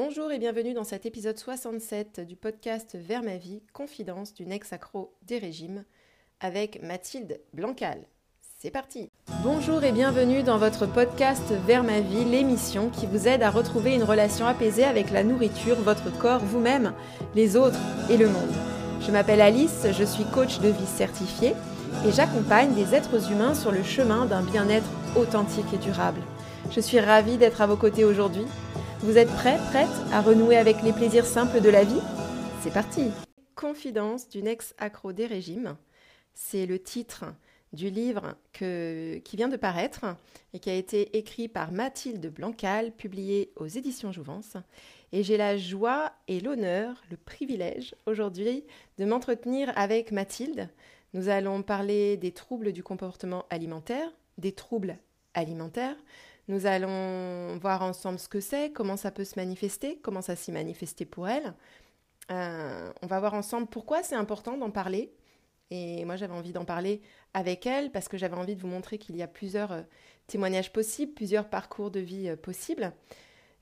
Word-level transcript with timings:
Bonjour 0.00 0.30
et 0.30 0.38
bienvenue 0.38 0.74
dans 0.74 0.84
cet 0.84 1.06
épisode 1.06 1.36
67 1.36 2.20
du 2.20 2.36
podcast 2.36 2.96
Vers 2.96 3.24
ma 3.24 3.36
vie, 3.36 3.62
confidence 3.72 4.32
d'une 4.32 4.52
ex-accro 4.52 5.12
des 5.26 5.38
régimes, 5.38 5.82
avec 6.38 6.80
Mathilde 6.84 7.40
Blancal. 7.52 8.06
C'est 8.60 8.70
parti 8.70 9.10
Bonjour 9.42 9.82
et 9.82 9.90
bienvenue 9.90 10.44
dans 10.44 10.56
votre 10.56 10.86
podcast 10.86 11.52
Vers 11.66 11.82
ma 11.82 11.98
vie, 11.98 12.24
l'émission 12.24 12.90
qui 12.90 13.06
vous 13.06 13.26
aide 13.26 13.42
à 13.42 13.50
retrouver 13.50 13.92
une 13.92 14.04
relation 14.04 14.46
apaisée 14.46 14.84
avec 14.84 15.10
la 15.10 15.24
nourriture, 15.24 15.74
votre 15.74 16.16
corps, 16.16 16.44
vous-même, 16.44 16.92
les 17.34 17.56
autres 17.56 17.80
et 18.08 18.16
le 18.16 18.28
monde. 18.28 18.54
Je 19.00 19.10
m'appelle 19.10 19.40
Alice, 19.40 19.84
je 19.90 20.04
suis 20.04 20.24
coach 20.26 20.60
de 20.60 20.68
vie 20.68 20.86
certifiée 20.86 21.54
et 22.06 22.12
j'accompagne 22.12 22.72
des 22.72 22.94
êtres 22.94 23.32
humains 23.32 23.54
sur 23.54 23.72
le 23.72 23.82
chemin 23.82 24.26
d'un 24.26 24.42
bien-être 24.42 24.88
authentique 25.16 25.74
et 25.74 25.78
durable. 25.78 26.20
Je 26.70 26.80
suis 26.80 27.00
ravie 27.00 27.36
d'être 27.36 27.62
à 27.62 27.66
vos 27.66 27.76
côtés 27.76 28.04
aujourd'hui 28.04 28.44
vous 29.00 29.16
êtes 29.16 29.28
prêts, 29.28 29.58
prête 29.70 29.88
à 30.12 30.20
renouer 30.20 30.56
avec 30.56 30.82
les 30.82 30.92
plaisirs 30.92 31.24
simples 31.24 31.60
de 31.60 31.68
la 31.68 31.84
vie? 31.84 32.00
C'est 32.62 32.72
parti 32.72 33.10
Confidence 33.54 34.28
d'une 34.28 34.48
ex-accro 34.48 35.12
des 35.12 35.26
régimes. 35.26 35.76
C'est 36.34 36.66
le 36.66 36.80
titre 36.80 37.24
du 37.72 37.90
livre 37.90 38.34
qui 38.52 39.36
vient 39.36 39.48
de 39.48 39.56
paraître 39.56 40.04
et 40.52 40.58
qui 40.58 40.68
a 40.70 40.74
été 40.74 41.16
écrit 41.16 41.48
par 41.48 41.70
Mathilde 41.70 42.26
Blancal, 42.32 42.90
publié 42.92 43.52
aux 43.56 43.66
éditions 43.66 44.10
Jouvence. 44.10 44.56
Et 45.12 45.22
j'ai 45.22 45.36
la 45.36 45.56
joie 45.56 46.12
et 46.26 46.40
l'honneur, 46.40 47.02
le 47.10 47.16
privilège 47.16 47.94
aujourd'hui 48.06 48.64
de 48.98 49.04
m'entretenir 49.04 49.72
avec 49.76 50.10
Mathilde. 50.10 50.68
Nous 51.14 51.28
allons 51.28 51.62
parler 51.62 52.16
des 52.16 52.32
troubles 52.32 52.72
du 52.72 52.82
comportement 52.82 53.44
alimentaire, 53.48 54.10
des 54.38 54.52
troubles 54.52 54.98
alimentaires, 55.34 55.96
nous 56.48 56.64
allons 56.64 57.58
voir 57.58 57.82
ensemble 57.82 58.18
ce 58.18 58.28
que 58.28 58.40
c'est, 58.40 58.72
comment 58.72 58.96
ça 58.96 59.10
peut 59.10 59.24
se 59.24 59.38
manifester, 59.38 59.98
comment 60.02 60.22
ça 60.22 60.34
s'y 60.34 60.50
manifester 60.50 61.04
pour 61.04 61.28
elle. 61.28 61.54
Euh, 62.30 62.90
on 63.02 63.06
va 63.06 63.20
voir 63.20 63.34
ensemble 63.34 63.66
pourquoi 63.66 64.02
c'est 64.02 64.14
important 64.14 64.56
d'en 64.56 64.70
parler. 64.70 65.12
Et 65.70 66.06
moi, 66.06 66.16
j'avais 66.16 66.32
envie 66.32 66.52
d'en 66.52 66.64
parler 66.64 67.02
avec 67.34 67.66
elle 67.66 67.90
parce 67.90 68.08
que 68.08 68.16
j'avais 68.16 68.36
envie 68.36 68.56
de 68.56 68.60
vous 68.60 68.68
montrer 68.68 68.96
qu'il 68.96 69.16
y 69.16 69.22
a 69.22 69.26
plusieurs 69.28 69.72
euh, 69.72 69.82
témoignages 70.26 70.72
possibles, 70.72 71.12
plusieurs 71.12 71.50
parcours 71.50 71.90
de 71.90 72.00
vie 72.00 72.30
euh, 72.30 72.36
possibles. 72.36 72.92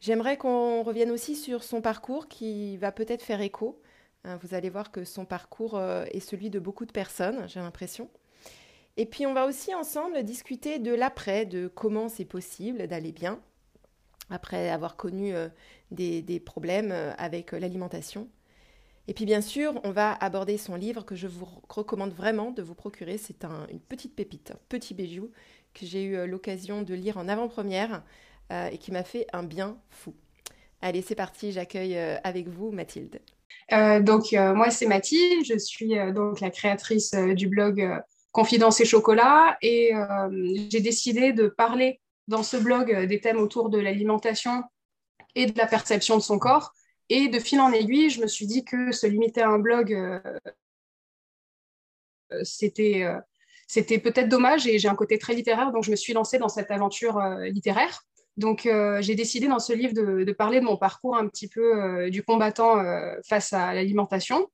J'aimerais 0.00 0.36
qu'on 0.36 0.84
revienne 0.84 1.10
aussi 1.10 1.34
sur 1.34 1.64
son 1.64 1.80
parcours 1.80 2.28
qui 2.28 2.76
va 2.76 2.92
peut-être 2.92 3.22
faire 3.22 3.40
écho. 3.40 3.80
vous 4.42 4.54
allez 4.54 4.68
voir 4.68 4.92
que 4.92 5.04
son 5.04 5.24
parcours 5.24 5.80
est 5.80 6.20
celui 6.20 6.50
de 6.50 6.58
beaucoup 6.58 6.84
de 6.84 6.92
personnes, 6.92 7.48
j'ai 7.48 7.60
l'impression. 7.60 8.10
Et 8.96 9.06
puis 9.06 9.26
on 9.26 9.34
va 9.34 9.46
aussi 9.46 9.74
ensemble 9.74 10.22
discuter 10.22 10.78
de 10.78 10.94
l'après, 10.94 11.44
de 11.44 11.68
comment 11.68 12.08
c'est 12.08 12.24
possible 12.24 12.86
d'aller 12.86 13.12
bien 13.12 13.40
après 14.30 14.70
avoir 14.70 14.96
connu 14.96 15.34
euh, 15.34 15.48
des, 15.90 16.40
problèmes 16.44 16.90
euh, 16.92 17.12
avec 17.18 17.54
euh, 17.54 17.58
l'alimentation. 17.58 18.28
Et 19.08 19.14
puis 19.14 19.24
bien 19.24 19.40
sûr, 19.40 19.80
on 19.84 19.92
va 19.92 20.12
aborder 20.12 20.58
son 20.58 20.74
livre 20.74 21.04
que 21.04 21.14
je 21.14 21.28
vous 21.28 21.46
recommande 21.68 22.12
vraiment 22.12 22.50
de 22.50 22.62
vous 22.62 22.74
procurer. 22.74 23.18
C'est 23.18 23.44
une 23.70 23.78
petite 23.78 24.16
pépite, 24.16 24.50
un 24.50 24.58
petit 24.68 24.94
bijou 24.94 25.30
que 25.74 25.86
j'ai 25.86 26.02
eu 26.02 26.26
l'occasion 26.26 26.82
de 26.82 26.92
lire 26.92 27.16
en 27.16 27.28
avant-première 27.28 28.02
et 28.50 28.78
qui 28.78 28.90
m'a 28.90 29.04
fait 29.04 29.28
un 29.32 29.44
bien 29.44 29.78
fou. 29.90 30.12
Allez, 30.82 31.02
c'est 31.02 31.14
parti, 31.14 31.52
j'accueille 31.52 31.96
avec 31.96 32.48
vous 32.48 32.72
Mathilde. 32.72 33.20
donc 33.70 34.32
moi 34.32 34.70
c'est 34.70 34.86
Mathilde, 34.86 35.44
je 35.44 35.56
suis 35.56 35.94
donc 36.12 36.40
la 36.40 36.50
créatrice 36.50 37.12
du 37.14 37.46
blog 37.46 38.02
Confidence 38.36 38.82
et 38.82 38.84
chocolat. 38.84 39.56
Et 39.62 39.94
euh, 39.94 40.28
j'ai 40.68 40.82
décidé 40.82 41.32
de 41.32 41.48
parler 41.48 42.02
dans 42.28 42.42
ce 42.42 42.58
blog 42.58 42.92
euh, 42.92 43.06
des 43.06 43.18
thèmes 43.18 43.38
autour 43.38 43.70
de 43.70 43.78
l'alimentation 43.78 44.62
et 45.34 45.46
de 45.46 45.56
la 45.56 45.66
perception 45.66 46.16
de 46.18 46.20
son 46.20 46.38
corps. 46.38 46.74
Et 47.08 47.28
de 47.28 47.38
fil 47.38 47.60
en 47.60 47.72
aiguille, 47.72 48.10
je 48.10 48.20
me 48.20 48.26
suis 48.26 48.46
dit 48.46 48.62
que 48.62 48.92
se 48.92 49.06
limiter 49.06 49.40
à 49.40 49.48
un 49.48 49.58
blog, 49.58 49.90
euh, 49.94 50.20
c'était 52.42 53.98
peut-être 54.00 54.28
dommage 54.28 54.66
et 54.66 54.78
j'ai 54.78 54.88
un 54.88 54.96
côté 54.96 55.18
très 55.18 55.32
littéraire, 55.32 55.72
donc 55.72 55.84
je 55.84 55.90
me 55.90 55.96
suis 55.96 56.12
lancée 56.12 56.36
dans 56.36 56.50
cette 56.50 56.70
aventure 56.70 57.18
littéraire. 57.44 58.02
Donc 58.36 58.68
j'ai 59.00 59.14
décidé 59.14 59.48
dans 59.48 59.60
ce 59.60 59.72
livre 59.72 59.94
de, 59.94 60.32
parler 60.32 60.60
de 60.60 60.64
mon 60.64 60.76
parcours 60.76 61.16
un 61.16 61.26
petit 61.28 61.48
peu 61.48 62.10
du 62.10 62.22
combattant 62.22 62.82
face 63.24 63.52
à 63.52 63.72
l'alimentation. 63.72 64.50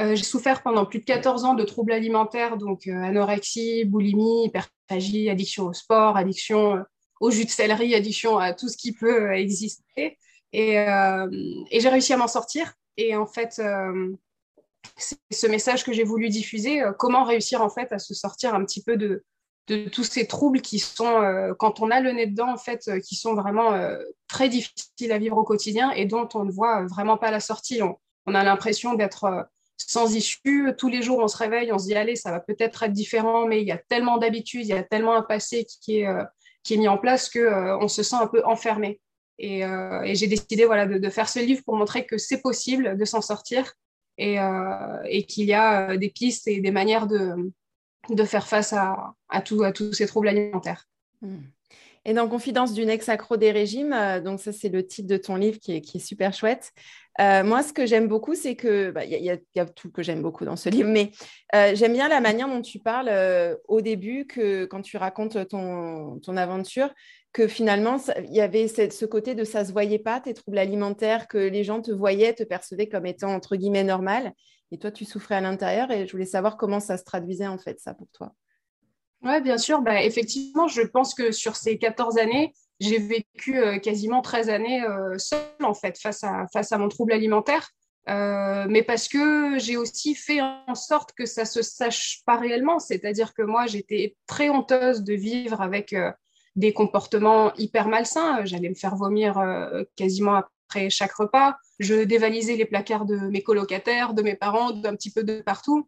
Euh, 0.00 0.14
j'ai 0.14 0.24
souffert 0.24 0.62
pendant 0.62 0.86
plus 0.86 1.00
de 1.00 1.04
14 1.04 1.44
ans 1.44 1.54
de 1.54 1.64
troubles 1.64 1.92
alimentaires, 1.92 2.56
donc 2.56 2.86
euh, 2.86 3.02
anorexie, 3.02 3.84
boulimie, 3.84 4.46
hyperphagie, 4.46 5.28
addiction 5.28 5.66
au 5.66 5.72
sport, 5.74 6.16
addiction 6.16 6.76
euh, 6.76 6.82
au 7.20 7.30
jus 7.30 7.44
de 7.44 7.50
céleri, 7.50 7.94
addiction 7.94 8.38
à 8.38 8.54
tout 8.54 8.68
ce 8.68 8.78
qui 8.78 8.92
peut 8.92 9.32
exister. 9.32 10.16
Et, 10.52 10.72
j'ai 11.70 11.88
réussi 11.88 12.12
à 12.14 12.16
m'en 12.16 12.26
sortir. 12.26 12.72
Et 12.96 13.14
en 13.14 13.26
fait, 13.26 13.60
c'est 14.96 15.18
ce 15.30 15.46
message 15.46 15.84
que 15.84 15.92
j'ai 15.92 16.02
voulu 16.02 16.30
diffuser, 16.30 16.82
comment 16.98 17.24
réussir 17.24 17.60
en 17.60 17.68
fait 17.68 17.92
à 17.92 17.98
se 17.98 18.14
sortir 18.14 18.54
un 18.54 18.64
petit 18.64 18.82
peu 18.82 18.96
de, 18.96 19.22
tous 19.92 20.02
ces 20.02 20.26
troubles 20.26 20.62
qui 20.62 20.78
sont, 20.78 21.54
quand 21.58 21.80
on 21.80 21.90
a 21.90 22.00
le 22.00 22.12
nez 22.12 22.26
dedans, 22.26 22.50
en 22.50 22.56
fait, 22.56 22.90
qui 23.06 23.16
sont 23.16 23.34
vraiment 23.34 23.78
très 24.26 24.48
difficiles 24.48 25.12
à 25.12 25.18
vivre 25.18 25.36
au 25.36 25.44
quotidien 25.44 25.90
et 25.90 26.06
dont 26.06 26.28
on 26.34 26.44
ne 26.44 26.50
voit 26.50 26.86
vraiment 26.86 27.18
pas 27.18 27.30
la 27.30 27.40
sortie. 27.40 27.80
On 28.26 28.34
a 28.34 28.42
l'impression 28.42 28.94
d'être 28.94 29.46
sans 29.88 30.14
issue. 30.14 30.72
Tous 30.76 30.88
les 30.88 31.02
jours, 31.02 31.18
on 31.18 31.28
se 31.28 31.36
réveille, 31.36 31.72
on 31.72 31.78
se 31.78 31.86
dit, 31.86 31.94
allez, 31.94 32.16
ça 32.16 32.30
va 32.30 32.40
peut-être 32.40 32.82
être 32.82 32.92
différent, 32.92 33.46
mais 33.46 33.60
il 33.60 33.66
y 33.66 33.72
a 33.72 33.78
tellement 33.78 34.18
d'habitudes, 34.18 34.66
il 34.66 34.70
y 34.70 34.72
a 34.72 34.82
tellement 34.82 35.14
un 35.14 35.22
passé 35.22 35.64
qui 35.64 36.00
est, 36.00 36.06
euh, 36.06 36.24
qui 36.62 36.74
est 36.74 36.76
mis 36.76 36.88
en 36.88 36.98
place 36.98 37.30
qu'on 37.30 37.38
euh, 37.40 37.88
se 37.88 38.02
sent 38.02 38.16
un 38.16 38.26
peu 38.26 38.44
enfermé. 38.44 39.00
Et, 39.38 39.64
euh, 39.64 40.02
j'ai 40.12 40.26
décidé 40.26 40.66
voilà, 40.66 40.86
de, 40.86 41.10
faire 41.10 41.28
ce 41.28 41.38
livre 41.38 41.62
pour 41.64 41.76
montrer 41.76 42.04
que 42.04 42.18
c'est 42.18 42.42
possible 42.42 42.98
de 42.98 43.04
s'en 43.04 43.22
sortir 43.22 43.72
et, 44.18 44.36
et 45.06 45.22
qu'il 45.24 45.46
y 45.46 45.54
a 45.54 45.96
des 45.96 46.10
pistes 46.10 46.46
et 46.46 46.60
des 46.60 46.70
manières 46.70 47.06
de, 47.06 47.50
de 48.10 48.24
faire 48.24 48.46
face 48.46 48.74
à, 48.74 49.14
à, 49.30 49.40
tout, 49.40 49.62
à 49.62 49.72
tous 49.72 49.94
ces 49.94 50.06
troubles 50.06 50.28
alimentaires. 50.28 50.86
Hmm. 51.22 51.38
Et 52.04 52.12
dans 52.12 52.28
Confidence 52.28 52.74
d'une 52.74 52.90
ex-accro 52.90 53.38
des 53.38 53.50
régimes, 53.50 53.96
donc 54.22 54.40
ça 54.40 54.52
c'est 54.52 54.68
le 54.68 54.86
titre 54.86 55.08
de 55.08 55.16
ton 55.16 55.36
livre 55.36 55.58
qui 55.58 55.72
est, 55.72 55.80
qui 55.80 55.96
est 55.96 56.00
super 56.00 56.34
chouette. 56.34 56.74
Euh, 57.20 57.44
moi, 57.44 57.62
ce 57.62 57.72
que 57.72 57.84
j'aime 57.84 58.08
beaucoup, 58.08 58.34
c'est 58.34 58.56
que 58.56 58.88
il 58.88 58.92
bah, 58.92 59.04
y, 59.04 59.30
a 59.30 59.66
tout 59.66 59.90
que 59.90 60.02
j'aime 60.02 60.22
beaucoup 60.22 60.44
dans 60.44 60.56
ce 60.56 60.68
livre, 60.84 60.88
mais 60.88 61.12
euh, 61.54 61.74
j'aime 61.74 61.92
bien 61.92 62.08
la 62.08 62.20
manière 62.20 62.48
dont 62.48 62.62
tu 62.62 62.78
parles 62.78 63.08
euh, 63.10 63.56
au 63.68 63.80
début, 63.80 64.26
que 64.26 64.64
quand 64.64 64.82
tu 64.82 64.96
racontes 64.96 65.48
ton, 65.48 66.18
ton 66.20 66.36
aventure, 66.36 66.92
que 67.32 67.46
finalement, 67.46 67.98
il 68.24 68.34
y 68.34 68.40
avait 68.40 68.68
ce 68.68 69.04
côté 69.04 69.34
de 69.34 69.44
ça 69.44 69.64
se 69.64 69.72
voyait 69.72 69.98
pas, 69.98 70.20
tes 70.20 70.34
troubles 70.34 70.58
alimentaires, 70.58 71.28
que 71.28 71.38
les 71.38 71.62
gens 71.62 71.82
te 71.82 71.90
voyaient, 71.90 72.32
te 72.32 72.42
percevaient 72.42 72.88
comme 72.88 73.06
étant 73.06 73.34
entre 73.34 73.56
guillemets 73.56 73.84
normal, 73.84 74.32
et 74.72 74.78
toi, 74.78 74.90
tu 74.90 75.04
souffrais 75.04 75.36
à 75.36 75.40
l'intérieur, 75.40 75.90
et 75.90 76.06
je 76.06 76.12
voulais 76.12 76.24
savoir 76.24 76.56
comment 76.56 76.80
ça 76.80 76.96
se 76.96 77.04
traduisait 77.04 77.46
en 77.46 77.58
fait, 77.58 77.78
ça 77.80 77.92
pour 77.92 78.08
toi. 78.12 78.32
Oui, 79.22 79.40
bien 79.42 79.58
sûr. 79.58 79.82
Bah, 79.82 80.02
effectivement, 80.02 80.68
je 80.68 80.82
pense 80.82 81.14
que 81.14 81.30
sur 81.30 81.54
ces 81.56 81.76
14 81.76 82.18
années, 82.18 82.54
j'ai 82.80 82.98
vécu 82.98 83.58
euh, 83.58 83.78
quasiment 83.78 84.22
13 84.22 84.48
années 84.48 84.82
euh, 84.82 85.18
seule, 85.18 85.40
en 85.62 85.74
fait, 85.74 85.98
face 85.98 86.24
à, 86.24 86.46
face 86.52 86.72
à 86.72 86.78
mon 86.78 86.88
trouble 86.88 87.12
alimentaire. 87.12 87.70
Euh, 88.08 88.64
mais 88.68 88.82
parce 88.82 89.06
que 89.06 89.58
j'ai 89.58 89.76
aussi 89.76 90.14
fait 90.14 90.40
en 90.40 90.74
sorte 90.74 91.12
que 91.12 91.26
ça 91.26 91.44
se 91.44 91.60
sache 91.62 92.22
pas 92.24 92.36
réellement. 92.36 92.78
C'est-à-dire 92.78 93.34
que 93.34 93.42
moi, 93.42 93.66
j'étais 93.66 94.16
très 94.26 94.48
honteuse 94.48 95.02
de 95.02 95.12
vivre 95.12 95.60
avec 95.60 95.94
des 96.56 96.72
comportements 96.72 97.52
hyper 97.56 97.88
malsains. 97.88 98.44
J'allais 98.46 98.70
me 98.70 98.74
faire 98.74 98.96
vomir 98.96 99.38
quasiment 99.96 100.36
après 100.36 100.88
chaque 100.88 101.12
repas. 101.12 101.56
Je 101.78 102.02
dévalisais 102.02 102.56
les 102.56 102.64
placards 102.64 103.04
de 103.04 103.16
mes 103.16 103.42
colocataires, 103.42 104.14
de 104.14 104.22
mes 104.22 104.34
parents, 104.34 104.70
d'un 104.70 104.96
petit 104.96 105.12
peu 105.12 105.22
de 105.22 105.42
partout. 105.42 105.86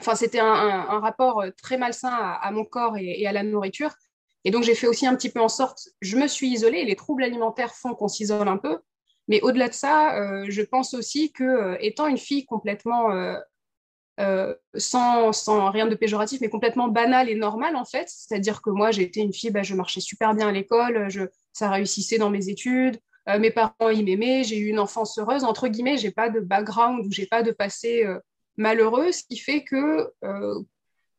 Enfin, 0.00 0.16
c'était 0.16 0.40
un, 0.40 0.98
rapport 0.98 1.44
très 1.62 1.78
malsain 1.78 2.12
à, 2.12 2.50
mon 2.50 2.64
corps 2.64 2.98
et, 2.98 3.26
à 3.26 3.32
la 3.32 3.44
nourriture. 3.44 3.94
Et 4.44 4.50
donc, 4.50 4.62
j'ai 4.62 4.74
fait 4.74 4.86
aussi 4.86 5.06
un 5.06 5.16
petit 5.16 5.30
peu 5.30 5.40
en 5.40 5.48
sorte, 5.48 5.88
je 6.00 6.16
me 6.16 6.28
suis 6.28 6.48
isolée, 6.48 6.84
les 6.84 6.96
troubles 6.96 7.24
alimentaires 7.24 7.74
font 7.74 7.94
qu'on 7.94 8.08
s'isole 8.08 8.48
un 8.48 8.58
peu. 8.58 8.78
Mais 9.28 9.40
au-delà 9.40 9.68
de 9.68 9.74
ça, 9.74 10.18
euh, 10.18 10.46
je 10.48 10.62
pense 10.62 10.92
aussi 10.94 11.32
que, 11.32 11.44
euh, 11.44 11.76
étant 11.80 12.06
une 12.06 12.18
fille 12.18 12.44
complètement, 12.44 13.10
euh, 14.20 14.54
sans, 14.76 15.32
sans, 15.32 15.70
rien 15.70 15.86
de 15.86 15.94
péjoratif, 15.94 16.40
mais 16.40 16.50
complètement 16.50 16.88
banale 16.88 17.30
et 17.30 17.34
normale, 17.34 17.74
en 17.74 17.86
fait, 17.86 18.08
c'est-à-dire 18.08 18.60
que 18.60 18.70
moi, 18.70 18.90
j'étais 18.90 19.20
une 19.20 19.32
fille, 19.32 19.50
bah, 19.50 19.62
je 19.62 19.74
marchais 19.74 20.00
super 20.00 20.34
bien 20.34 20.48
à 20.48 20.52
l'école, 20.52 21.08
je, 21.08 21.22
ça 21.52 21.70
réussissait 21.70 22.18
dans 22.18 22.30
mes 22.30 22.48
études, 22.48 23.00
mes 23.26 23.50
parents, 23.50 23.88
ils 23.88 24.04
m'aimaient, 24.04 24.44
j'ai 24.44 24.58
eu 24.58 24.68
une 24.68 24.78
enfance 24.78 25.18
heureuse, 25.18 25.44
entre 25.44 25.68
guillemets, 25.68 25.96
j'ai 25.96 26.10
pas 26.10 26.28
de 26.28 26.40
background 26.40 27.06
ou 27.06 27.10
j'ai 27.10 27.26
pas 27.26 27.42
de 27.42 27.52
passé 27.52 28.06
malheureux, 28.58 29.12
ce 29.12 29.22
qui 29.24 29.38
fait 29.38 29.64
que 29.64 30.12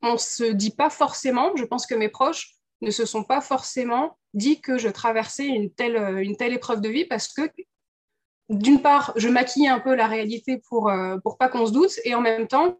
on 0.03 0.17
se 0.17 0.43
dit 0.43 0.69
pas 0.69 0.91
forcément, 0.91 1.55
je 1.55 1.63
pense 1.63 1.87
que 1.87 1.95
mes 1.95 2.09
proches 2.09 2.55
ne 2.81 2.91
se 2.91 3.05
sont 3.05 3.23
pas 3.23 3.41
forcément 3.41 4.17
dit 4.35 4.61
que 4.61 4.77
je 4.77 4.89
traversais 4.89 5.47
une 5.47 5.71
telle, 5.71 5.95
euh, 5.95 6.23
une 6.23 6.37
telle 6.37 6.53
épreuve 6.53 6.81
de 6.81 6.89
vie 6.89 7.05
parce 7.05 7.29
que, 7.29 7.49
d'une 8.49 8.81
part, 8.81 9.13
je 9.15 9.29
maquillais 9.29 9.69
un 9.69 9.79
peu 9.79 9.95
la 9.95 10.07
réalité 10.07 10.61
pour, 10.69 10.89
euh, 10.89 11.17
pas 11.39 11.49
qu'on 11.49 11.65
se 11.65 11.71
doute, 11.71 11.99
et 12.03 12.13
en 12.13 12.21
même 12.21 12.47
temps, 12.47 12.79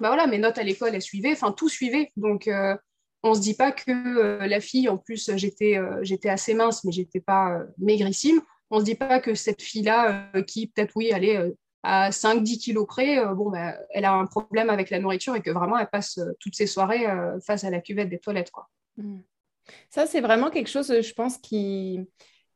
bah 0.00 0.26
mes 0.28 0.38
notes 0.38 0.58
à 0.58 0.62
l'école, 0.62 0.94
elles 0.94 1.02
suivaient, 1.02 1.32
enfin, 1.32 1.52
tout 1.52 1.68
suivait. 1.68 2.12
Donc, 2.16 2.46
euh, 2.46 2.76
on 3.22 3.34
se 3.34 3.40
dit 3.40 3.54
pas 3.54 3.72
que 3.72 4.38
la 4.46 4.60
fille, 4.60 4.88
en 4.88 4.96
plus, 4.96 5.30
j'étais 5.36 5.76
assez 6.28 6.54
mince, 6.54 6.84
mais 6.84 6.92
j'étais 6.92 7.20
pas 7.20 7.60
maigrissime. 7.76 8.40
on 8.70 8.76
ne 8.76 8.80
se 8.80 8.84
dit 8.84 8.94
pas 8.94 9.20
que 9.20 9.34
cette 9.34 9.60
fille-là, 9.60 10.30
qui 10.46 10.68
peut-être, 10.68 10.92
oui, 10.94 11.10
elle 11.12 11.24
est 11.24 11.38
à 11.82 12.10
5-10 12.12 12.58
kilos 12.58 12.86
près, 12.86 13.18
bah, 13.52 13.74
elle 13.90 14.06
a 14.06 14.14
un 14.14 14.26
problème 14.26 14.70
avec 14.70 14.88
la 14.88 15.00
nourriture 15.00 15.36
et 15.36 15.42
que 15.42 15.50
vraiment, 15.50 15.76
elle 15.76 15.90
passe 15.90 16.18
toutes 16.38 16.54
ses 16.54 16.66
soirées 16.66 17.06
face 17.44 17.64
à 17.64 17.70
la 17.70 17.80
cuvette 17.80 18.08
des 18.08 18.20
toilettes. 18.20 18.52
Mmh. 18.96 19.18
Ça, 19.90 20.06
c'est 20.06 20.20
vraiment 20.20 20.50
quelque 20.50 20.68
chose, 20.68 20.88
je 21.00 21.12
pense, 21.14 21.38
qui, 21.38 22.00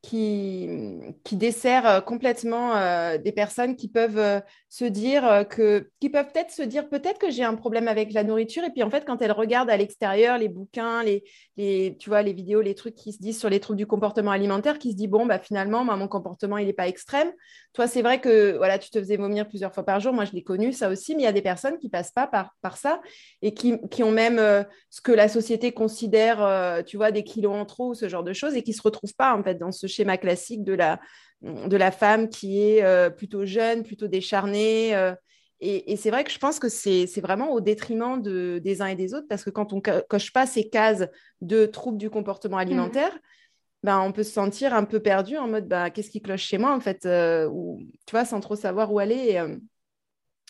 qui, 0.04 1.36
dessert 1.36 1.86
euh, 1.86 2.00
complètement 2.00 2.76
euh, 2.76 3.18
des 3.18 3.32
personnes 3.32 3.76
qui 3.76 3.88
peuvent 3.88 4.18
euh, 4.18 4.40
se 4.74 4.84
dire 4.84 5.46
que, 5.48 5.88
qui 6.00 6.10
peuvent 6.10 6.26
peut-être 6.32 6.50
se 6.50 6.62
dire 6.62 6.88
peut-être 6.88 7.20
que 7.20 7.30
j'ai 7.30 7.44
un 7.44 7.54
problème 7.54 7.86
avec 7.86 8.12
la 8.12 8.24
nourriture. 8.24 8.64
Et 8.64 8.70
puis 8.70 8.82
en 8.82 8.90
fait, 8.90 9.04
quand 9.04 9.22
elles 9.22 9.30
regardent 9.30 9.70
à 9.70 9.76
l'extérieur 9.76 10.36
les 10.36 10.48
bouquins, 10.48 11.04
les, 11.04 11.22
les, 11.56 11.96
tu 11.96 12.10
vois, 12.10 12.22
les 12.22 12.32
vidéos, 12.32 12.60
les 12.60 12.74
trucs 12.74 12.96
qui 12.96 13.12
se 13.12 13.18
disent 13.22 13.38
sur 13.38 13.48
les 13.48 13.60
troubles 13.60 13.76
du 13.76 13.86
comportement 13.86 14.32
alimentaire, 14.32 14.80
qui 14.80 14.90
se 14.90 14.96
disent 14.96 15.10
bon, 15.10 15.26
bah, 15.26 15.38
finalement, 15.38 15.84
moi, 15.84 15.94
mon 15.94 16.08
comportement, 16.08 16.58
il 16.58 16.66
n'est 16.66 16.72
pas 16.72 16.88
extrême. 16.88 17.30
Toi, 17.72 17.86
c'est 17.86 18.02
vrai 18.02 18.20
que 18.20 18.56
voilà, 18.56 18.80
tu 18.80 18.90
te 18.90 18.98
faisais 18.98 19.16
vomir 19.16 19.46
plusieurs 19.46 19.72
fois 19.72 19.84
par 19.84 20.00
jour. 20.00 20.12
Moi, 20.12 20.24
je 20.24 20.32
l'ai 20.32 20.42
connu, 20.42 20.72
ça 20.72 20.88
aussi. 20.88 21.14
Mais 21.14 21.22
il 21.22 21.26
y 21.26 21.28
a 21.28 21.32
des 21.32 21.40
personnes 21.40 21.78
qui 21.78 21.88
passent 21.88 22.12
pas 22.12 22.26
par, 22.26 22.50
par 22.60 22.76
ça 22.76 23.00
et 23.42 23.54
qui, 23.54 23.78
qui 23.92 24.02
ont 24.02 24.10
même 24.10 24.42
ce 24.90 25.00
que 25.00 25.12
la 25.12 25.28
société 25.28 25.70
considère, 25.70 26.82
tu 26.84 26.96
vois, 26.96 27.12
des 27.12 27.22
kilos 27.22 27.54
en 27.54 27.64
trop, 27.64 27.94
ce 27.94 28.08
genre 28.08 28.24
de 28.24 28.32
choses, 28.32 28.56
et 28.56 28.64
qui 28.64 28.72
se 28.72 28.82
retrouvent 28.82 29.14
pas 29.14 29.36
en 29.36 29.44
fait 29.44 29.54
dans 29.54 29.70
ce 29.70 29.86
schéma 29.86 30.16
classique 30.16 30.64
de 30.64 30.72
la, 30.72 30.98
de 31.44 31.76
la 31.76 31.90
femme 31.90 32.28
qui 32.28 32.62
est 32.62 32.82
euh, 32.82 33.10
plutôt 33.10 33.44
jeune, 33.44 33.82
plutôt 33.82 34.08
décharnée. 34.08 34.94
Euh, 34.94 35.14
et, 35.60 35.96
c'est 35.96 36.10
vrai 36.10 36.24
que 36.24 36.30
je 36.30 36.38
pense 36.38 36.58
que 36.58 36.68
c'est 36.68 37.20
vraiment 37.22 37.52
au 37.52 37.60
détriment 37.60 38.20
de, 38.20 38.60
des 38.62 38.82
uns 38.82 38.86
et 38.86 38.96
des 38.96 39.14
autres, 39.14 39.26
parce 39.28 39.44
que 39.44 39.50
quand 39.50 39.72
on 39.72 39.80
coche 39.80 40.32
pas 40.32 40.46
ces 40.46 40.68
cases 40.68 41.06
de 41.40 41.64
troubles 41.64 41.96
du 41.96 42.10
comportement 42.10 42.58
alimentaire, 42.58 43.14
mmh. 43.14 43.84
ben, 43.84 44.00
on 44.00 44.12
peut 44.12 44.24
se 44.24 44.32
sentir 44.32 44.74
un 44.74 44.84
peu 44.84 45.00
perdu 45.00 45.38
en 45.38 45.48
mode 45.48 45.66
bah, 45.66 45.88
qu'est-ce 45.88 46.10
qui 46.10 46.20
cloche 46.20 46.42
chez 46.42 46.58
moi, 46.58 46.74
en 46.74 46.80
fait, 46.80 47.06
euh, 47.06 47.48
ou, 47.50 47.80
tu 48.06 48.10
vois, 48.10 48.26
sans 48.26 48.40
trop 48.40 48.56
savoir 48.56 48.92
où 48.92 48.98
aller. 48.98 49.42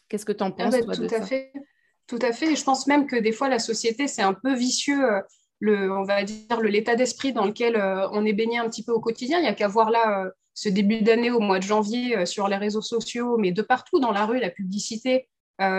Qu'est-ce 0.08 0.25
que 0.25 0.32
tu 0.32 0.43
en 0.43 0.49
ah 0.49 0.64
penses 0.64 0.87
bah, 0.87 0.97
Tout 0.97 1.14
à 1.14 1.23
fait. 1.23 1.52
Tout 2.08 2.19
à 2.20 2.32
fait. 2.32 2.52
Et 2.52 2.56
je 2.56 2.64
pense 2.64 2.88
même 2.88 3.06
que 3.06 3.17
des 3.17 3.32
fois, 3.32 3.49
la 3.49 3.61
société, 3.61 4.08
c'est 4.08 4.23
un 4.23 4.35
peu 4.35 4.55
vicieux 4.55 5.00
le, 5.61 5.93
on 5.93 6.02
va 6.02 6.25
dire, 6.25 6.61
l'état 6.61 6.97
d'esprit 6.97 7.32
dans 7.32 7.44
lequel 7.44 7.76
on 8.11 8.25
est 8.26 8.32
baigné 8.32 8.58
un 8.58 8.69
petit 8.69 8.82
peu 8.82 8.93
au 8.93 9.00
quotidien. 9.00 9.38
Il 9.38 9.43
n'y 9.43 9.49
a 9.49 9.55
qu'à 9.55 9.69
voir 9.69 9.90
là 9.90 10.32
ce 10.55 10.69
début 10.69 11.03
d'année 11.03 11.31
au 11.31 11.41
mois 11.41 11.59
de 11.59 11.65
janvier 11.65 12.17
euh, 12.17 12.27
sur 12.27 12.49
les 12.49 12.56
réseaux 12.56 12.83
sociaux, 12.83 13.37
mais 13.39 13.53
de 13.53 13.62
partout 13.62 14.01
dans 14.01 14.12
la 14.12 14.27
rue, 14.27 14.39
la 14.39 14.51
publicité, 14.51 15.29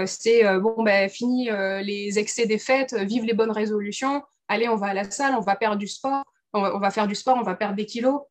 c'est 0.05 0.43
bon, 0.59 0.83
ben, 0.83 1.09
fini 1.09 1.49
les 1.83 2.17
excès 2.17 2.45
des 2.45 2.57
fêtes, 2.57 2.93
vive 2.93 3.25
les 3.25 3.33
bonnes 3.33 3.51
résolutions, 3.51 4.23
allez, 4.47 4.69
on 4.69 4.77
va 4.77 4.87
à 4.87 4.93
la 4.93 5.11
salle, 5.11 5.35
on 5.35 5.41
va 5.41 5.57
perdre 5.57 5.75
du 5.75 5.89
sport, 5.89 6.23
on 6.53 6.79
va, 6.79 6.91
faire 6.91 7.07
du 7.07 7.15
sport, 7.15 7.37
on 7.37 7.43
va 7.43 7.55
perdre 7.55 7.75
des 7.75 7.85
kilos. 7.85 8.21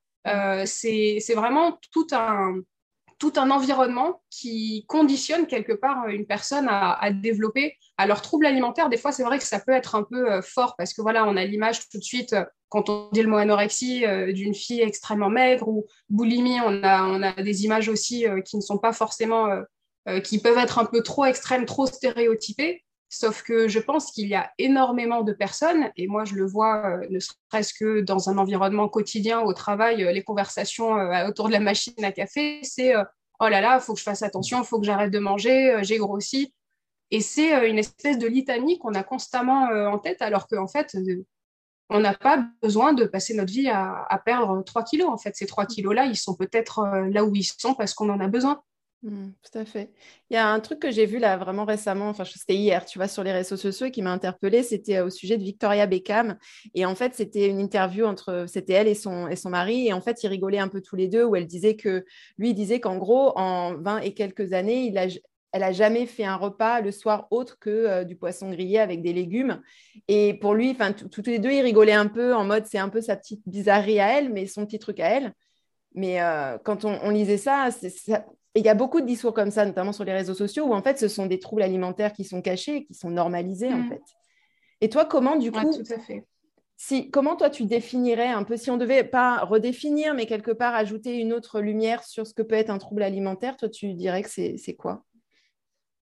c'est 0.65 1.35
vraiment 1.35 1.79
tout 1.93 2.07
un, 2.13 2.55
tout 3.19 3.33
un 3.37 3.51
environnement 3.51 4.23
qui 4.31 4.85
conditionne 4.89 5.47
quelque 5.47 5.73
part 5.73 6.09
une 6.09 6.27
personne 6.27 6.67
à, 6.69 7.11
développer. 7.11 7.77
Alors, 7.97 8.23
trouble 8.23 8.47
alimentaire, 8.47 8.89
des 8.89 8.97
fois, 8.97 9.13
c'est 9.13 9.23
vrai 9.23 9.39
que 9.39 9.45
ça 9.45 9.61
peut 9.61 9.73
être 9.73 9.95
un 9.95 10.03
peu 10.03 10.31
euh, 10.31 10.43
fort 10.43 10.75
parce 10.77 10.93
que 10.93 11.03
voilà, 11.03 11.25
on 11.27 11.37
a 11.37 11.45
l'image 11.45 11.89
tout 11.89 11.99
de 11.99 12.03
suite, 12.03 12.33
euh, 12.33 12.45
quand 12.75 12.89
on 12.89 13.09
dit 13.13 13.23
le 13.23 13.29
mot 13.29 13.37
anorexie, 13.37 14.05
euh, 14.05 14.33
d'une 14.33 14.53
fille 14.53 14.81
extrêmement 14.81 15.31
maigre 15.31 15.69
ou 15.69 15.87
boulimie, 16.11 16.59
on 16.61 16.83
a, 16.83 17.05
on 17.05 17.23
a 17.23 17.33
des 17.41 17.65
images 17.65 17.89
aussi 17.89 18.27
qui 18.45 18.57
ne 18.57 18.61
sont 18.61 18.79
pas 18.79 18.93
forcément, 18.93 19.49
qui 20.25 20.41
peuvent 20.41 20.59
être 20.59 20.81
un 20.81 20.85
peu 20.85 21.03
trop 21.03 21.25
extrêmes, 21.25 21.67
trop 21.67 21.87
stéréotypées. 21.87 22.83
Sauf 23.09 23.43
que 23.43 23.69
je 23.69 23.79
pense 23.79 24.11
qu'il 24.11 24.27
y 24.27 24.35
a 24.35 24.51
énormément 24.59 25.23
de 25.23 25.33
personnes, 25.33 25.93
et 25.97 26.09
moi 26.09 26.25
je 26.25 26.35
le 26.35 26.45
vois 26.45 26.99
ne 27.11 27.21
serait-ce 27.21 27.73
que 27.73 28.01
dans 28.01 28.29
un 28.29 28.39
environnement 28.39 28.89
quotidien 28.89 29.41
au 29.41 29.53
travail, 29.53 30.05
les 30.13 30.25
conversations 30.25 30.95
autour 31.29 31.47
de 31.47 31.53
la 31.53 31.61
machine 31.61 32.03
à 32.03 32.11
café, 32.11 32.59
c'est 32.65 32.93
oh 32.97 33.49
là 33.49 33.61
là, 33.61 33.79
il 33.81 33.85
faut 33.85 33.95
que 33.95 34.01
je 34.01 34.05
fasse 34.05 34.23
attention, 34.23 34.63
il 34.63 34.67
faut 34.67 34.81
que 34.81 34.87
j'arrête 34.87 35.13
de 35.13 35.21
manger, 35.21 35.79
j'ai 35.83 35.99
grossi. 35.99 36.53
Et 37.13 37.21
c'est 37.21 37.69
une 37.71 37.79
espèce 37.79 38.19
de 38.19 38.27
litanie 38.27 38.79
qu'on 38.81 38.95
a 38.95 39.05
constamment 39.05 39.69
en 39.69 39.99
tête, 39.99 40.21
alors 40.21 40.49
qu'en 40.49 40.67
fait, 40.67 40.97
on 41.91 42.01
n'a 42.01 42.15
pas 42.15 42.47
besoin 42.63 42.93
de 42.93 43.05
passer 43.05 43.35
notre 43.35 43.53
vie 43.53 43.69
à, 43.69 44.23
perdre 44.25 44.63
3 44.63 44.85
kilos. 44.85 45.09
En 45.09 45.19
fait, 45.19 45.37
ces 45.37 45.47
3 45.47 45.67
kilos-là, 45.67 46.07
ils 46.07 46.17
sont 46.17 46.35
peut-être 46.35 46.87
là 47.11 47.25
où 47.25 47.35
ils 47.35 47.45
sont 47.45 47.75
parce 47.75 47.95
qu'on 47.95 48.09
en 48.11 48.21
a 48.21 48.29
besoin. 48.29 48.63
Mmh, 49.05 49.33
tout 49.43 49.59
à 49.59 49.67
fait. 49.67 49.93
Il 50.31 50.35
y 50.35 50.39
a 50.39 50.49
un 50.49 50.61
truc 50.61 50.79
que 50.81 50.91
j'ai 50.91 51.05
vu 51.05 51.19
là 51.19 51.37
vraiment 51.37 51.67
récemment, 51.67 52.09
enfin 52.09 52.25
c'était 52.25 52.55
hier, 52.55 52.87
tu 52.87 52.99
vois, 52.99 53.07
sur 53.07 53.23
les 53.23 53.33
réseaux 53.33 53.59
sociaux 53.59 53.91
qui 53.91 54.01
m'a 54.01 54.11
interpellée, 54.11 54.63
c'était 54.63 54.97
euh, 54.97 55.07
au 55.07 55.11
sujet 55.11 55.37
de 55.37 55.43
Victoria 55.43 55.87
Beckham. 55.87 56.39
Et 56.75 56.87
en 56.87 56.95
fait, 56.95 57.15
c'était 57.15 57.49
une 57.49 57.61
interview 57.61 58.07
entre, 58.07 58.47
c'était 58.49 58.73
elle 58.73 58.89
et 58.89 58.95
son, 58.95 59.29
et 59.29 59.37
son 59.37 59.51
mari. 59.51 59.89
Et 59.89 59.93
en 59.93 60.01
fait, 60.01 60.23
ils 60.23 60.29
rigolaient 60.29 60.59
un 60.59 60.69
peu 60.69 60.81
tous 60.81 60.97
les 60.97 61.09
deux 61.09 61.23
où 61.23 61.37
elle 61.37 61.47
disait 61.47 61.77
que, 61.77 62.07
lui, 62.39 62.55
disait 62.55 62.81
qu'en 62.81 62.97
gros, 62.97 63.39
en 63.39 63.75
20 63.77 63.99
et 63.99 64.15
quelques 64.15 64.55
années, 64.55 64.87
il 64.87 64.97
a, 64.97 65.07
elle 65.55 65.63
a 65.63 65.71
jamais 65.71 66.05
fait 66.07 66.25
un 66.25 66.35
repas 66.35 66.81
le 66.81 66.91
soir 66.91 67.29
autre 67.31 67.61
que 67.61 67.71
euh, 67.71 68.03
du 68.03 68.17
poisson 68.17 68.51
grillé 68.51 68.81
avec 68.81 69.03
des 69.03 69.13
légumes. 69.13 69.63
Et 70.09 70.35
pour 70.35 70.53
lui, 70.53 70.73
enfin, 70.73 70.93
tous 70.93 71.23
les 71.27 71.39
deux, 71.39 71.53
ils 71.53 71.61
rigolaient 71.61 71.93
un 71.93 72.09
peu 72.09 72.35
en 72.35 72.45
mode, 72.45 72.67
c'est 72.67 72.79
un 72.79 72.89
peu 72.89 73.01
sa 73.01 73.15
petite 73.15 73.41
bizarrerie 73.47 74.01
à 74.01 74.19
elle, 74.19 74.33
mais 74.33 74.47
son 74.47 74.67
petit 74.67 74.81
truc 74.81 74.99
à 74.99 75.11
elle. 75.11 75.33
Mais 75.95 76.21
euh, 76.21 76.59
quand 76.65 76.85
on, 76.85 76.99
on 77.05 77.11
lisait 77.11 77.37
ça, 77.37 77.69
ça, 77.71 78.27
il 78.57 78.65
y 78.65 78.69
a 78.69 78.75
beaucoup 78.75 79.01
de 79.01 79.07
discours 79.07 79.33
comme 79.33 79.53
ça, 79.53 79.65
notamment 79.65 79.93
sur 79.93 80.03
les 80.03 80.13
réseaux 80.13 80.35
sociaux, 80.35 80.65
où 80.65 80.75
en 80.75 80.83
fait, 80.83 80.99
ce 80.99 81.07
sont 81.07 81.27
des 81.27 81.39
troubles 81.39 81.63
alimentaires 81.63 82.13
qui 82.13 82.25
sont 82.25 82.43
cachés, 82.43 82.85
qui 82.85 82.95
sont 82.95 83.11
normalisés, 83.11 83.73
en 83.73 83.79
mm. 83.79 83.89
fait. 83.91 84.03
Et 84.81 84.89
toi, 84.89 85.05
comment, 85.05 85.37
du 85.37 85.53
coup, 85.53 85.71
tout 85.73 85.93
à 85.93 86.01
fait. 86.01 86.27
Si, 86.77 87.11
comment 87.11 87.37
toi, 87.37 87.49
tu 87.49 87.65
définirais 87.65 88.27
un 88.27 88.43
peu, 88.43 88.57
si 88.57 88.73
on 88.73 88.77
devait 88.77 89.05
pas 89.05 89.39
redéfinir, 89.45 90.15
mais 90.15 90.27
quelque 90.27 90.51
part 90.51 90.75
ajouter 90.75 91.17
une 91.17 91.33
autre 91.33 91.61
lumière 91.61 92.03
sur 92.03 92.27
ce 92.27 92.35
que 92.35 92.43
peut 92.43 92.57
être 92.57 92.71
un 92.71 92.79
trouble 92.79 93.05
alimentaire, 93.05 93.57
toi, 93.57 93.69
tu 93.69 93.95
dirais 93.95 94.25
que 94.25 94.29
c'est 94.29 94.75
quoi? 94.77 95.05